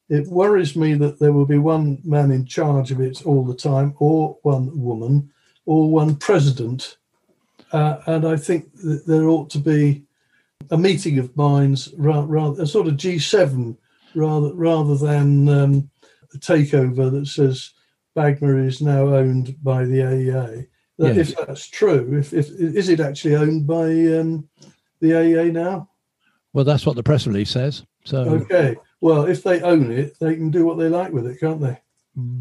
It 0.10 0.28
worries 0.28 0.76
me 0.76 0.94
that 0.96 1.20
there 1.20 1.34
will 1.34 1.46
be 1.46 1.58
one 1.58 2.00
man 2.04 2.32
in 2.32 2.46
charge 2.46 2.92
of 2.92 3.00
it 3.00 3.26
all 3.26 3.46
the 3.46 3.56
time, 3.56 3.96
or 4.00 4.38
one 4.42 4.78
woman, 4.82 5.32
or 5.66 5.90
one 5.90 6.16
president. 6.16 6.98
Uh, 7.72 7.98
and 8.06 8.26
I 8.28 8.36
think 8.36 8.74
that 8.82 9.06
there 9.06 9.30
ought 9.30 9.50
to 9.52 9.60
be 9.60 10.04
a 10.70 10.78
meeting 10.78 11.20
of 11.20 11.36
minds, 11.38 11.94
rather, 11.98 12.28
rather 12.28 12.64
a 12.64 12.68
sort 12.68 12.88
of 12.88 12.96
G7, 12.96 13.78
rather 14.16 14.54
rather 14.54 14.98
than 14.98 15.48
um, 15.50 15.90
a 16.34 16.38
takeover 16.38 17.12
that 17.12 17.28
says 17.28 17.72
BAGMA 18.16 18.68
is 18.68 18.82
now 18.82 19.08
owned 19.08 19.56
by 19.64 19.86
the 19.86 20.00
AEA. 20.00 20.68
Yes. 20.98 21.30
If 21.30 21.38
that's 21.38 21.68
true, 21.68 22.18
if, 22.18 22.34
if 22.34 22.50
is 22.52 22.90
it 22.90 23.00
actually 23.00 23.36
owned 23.36 23.66
by 23.66 23.86
um, 23.86 24.48
the 25.00 25.12
AEA 25.12 25.52
now? 25.52 25.90
Well, 26.54 26.66
that's 26.66 26.86
what 26.86 26.96
the 26.96 27.04
press 27.04 27.28
release 27.28 27.50
says. 27.50 27.84
So 28.06 28.22
okay. 28.22 28.76
Well, 29.00 29.26
if 29.26 29.44
they 29.44 29.62
own 29.62 29.92
it, 29.92 30.20
they 30.20 30.36
can 30.36 30.52
do 30.52 30.66
what 30.66 30.78
they 30.78 30.90
like 30.90 31.12
with 31.12 31.26
it, 31.26 31.40
can't 31.40 31.62
they? 31.62 31.80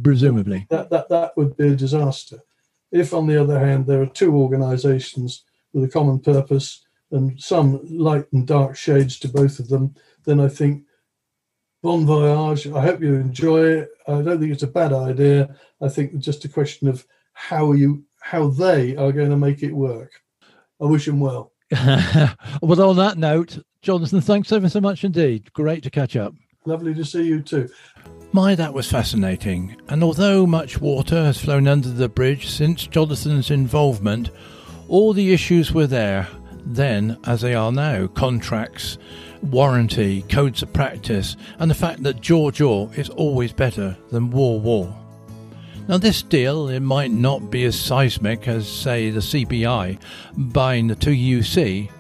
Presumably. 0.03 0.67
That 0.71 0.91
that 0.91 1.09
that 1.09 1.37
would 1.37 1.57
be 1.57 1.69
a 1.69 1.77
disaster. 1.77 2.39
If, 2.91 3.15
on 3.15 3.27
the 3.27 3.41
other 3.41 3.59
hand, 3.59 3.87
there 3.87 4.03
are 4.03 4.07
two 4.07 4.35
organisations 4.35 5.45
with 5.73 5.85
a 5.85 5.89
common 5.89 6.19
purpose 6.19 6.85
and 7.13 7.41
some 7.41 7.81
light 7.89 8.27
and 8.33 8.47
dark 8.47 8.77
shades 8.77 9.19
to 9.21 9.29
both 9.29 9.59
of 9.59 9.69
them, 9.69 9.95
then 10.25 10.41
I 10.41 10.49
think 10.49 10.85
bon 11.83 12.07
voyage. 12.07 12.67
I 12.67 12.81
hope 12.83 13.01
you 13.01 13.15
enjoy 13.15 13.65
it. 13.65 13.89
I 14.07 14.23
don't 14.23 14.41
think 14.41 14.53
it's 14.53 14.63
a 14.63 14.69
bad 14.69 14.93
idea. 14.93 15.55
I 15.81 15.89
think 15.89 16.13
it's 16.13 16.25
just 16.25 16.45
a 16.45 16.49
question 16.49 16.89
of 16.89 17.07
how 17.33 17.73
you 17.73 18.05
how 18.21 18.49
they 18.49 18.97
are 18.97 19.13
going 19.13 19.31
to 19.31 19.37
make 19.37 19.63
it 19.63 19.73
work. 19.73 20.13
I 20.81 20.85
wish 20.85 21.07
them 21.07 21.21
well. 21.21 21.53
well, 22.63 22.91
on 22.91 22.97
that 22.97 23.15
note, 23.17 23.59
Jonathan, 23.83 24.21
thanks 24.21 24.53
ever 24.53 24.69
so 24.69 24.81
much 24.81 25.05
indeed. 25.05 25.53
Great 25.53 25.83
to 25.83 25.91
catch 25.91 26.17
up. 26.17 26.35
Lovely 26.67 26.95
to 26.95 27.05
see 27.05 27.23
you 27.23 27.41
too. 27.41 27.69
My, 28.33 28.55
that 28.55 28.75
was 28.75 28.91
fascinating. 28.91 29.77
And 29.89 30.05
although 30.05 30.47
much 30.47 30.81
water 30.81 31.25
has 31.25 31.41
flown 31.41 31.67
under 31.67 31.89
the 31.89 32.09
bridge 32.09 32.49
since 32.49 32.87
Jonathan's 32.87 33.51
involvement, 33.51 34.31
all 34.89 35.13
the 35.13 35.33
issues 35.33 35.73
were 35.73 35.87
there 35.87 36.29
then 36.65 37.19
as 37.25 37.41
they 37.41 37.55
are 37.55 37.73
now 37.73 38.07
contracts, 38.09 38.99
warranty, 39.43 40.23
codes 40.23 40.63
of 40.63 40.73
practice, 40.73 41.37
and 41.59 41.71
the 41.71 41.75
fact 41.75 42.03
that 42.03 42.21
jaw 42.21 42.51
jaw 42.51 42.89
is 42.91 43.09
always 43.11 43.53
better 43.53 43.97
than 44.11 44.31
war 44.31 44.61
war. 44.61 44.95
Now, 45.89 45.99
this 45.99 46.23
deal, 46.23 46.69
it 46.69 46.81
might 46.81 47.11
not 47.11 47.51
be 47.51 47.65
as 47.65 47.79
seismic 47.79 48.47
as, 48.47 48.69
say, 48.69 49.11
the 49.11 49.21
CBI 49.21 49.99
buying 50.37 50.87
the 50.87 50.95
TUC, 50.95 51.91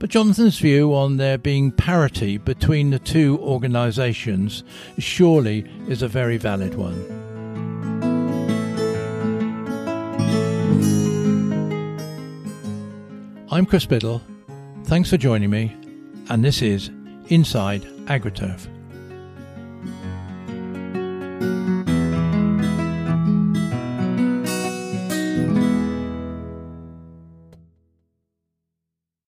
but 0.00 0.08
Jonathan's 0.08 0.58
view 0.58 0.94
on 0.94 1.18
there 1.18 1.36
being 1.36 1.70
parity 1.70 2.38
between 2.38 2.88
the 2.88 2.98
two 2.98 3.38
organisations 3.40 4.64
surely 4.98 5.70
is 5.88 6.00
a 6.00 6.08
very 6.08 6.38
valid 6.38 6.74
one. 6.74 6.98
I'm 13.52 13.66
Chris 13.66 13.84
Biddle. 13.84 14.22
Thanks 14.84 15.10
for 15.10 15.18
joining 15.18 15.50
me, 15.50 15.76
and 16.30 16.42
this 16.42 16.62
is 16.62 16.90
Inside 17.28 17.82
AgriTurf. 18.06 18.79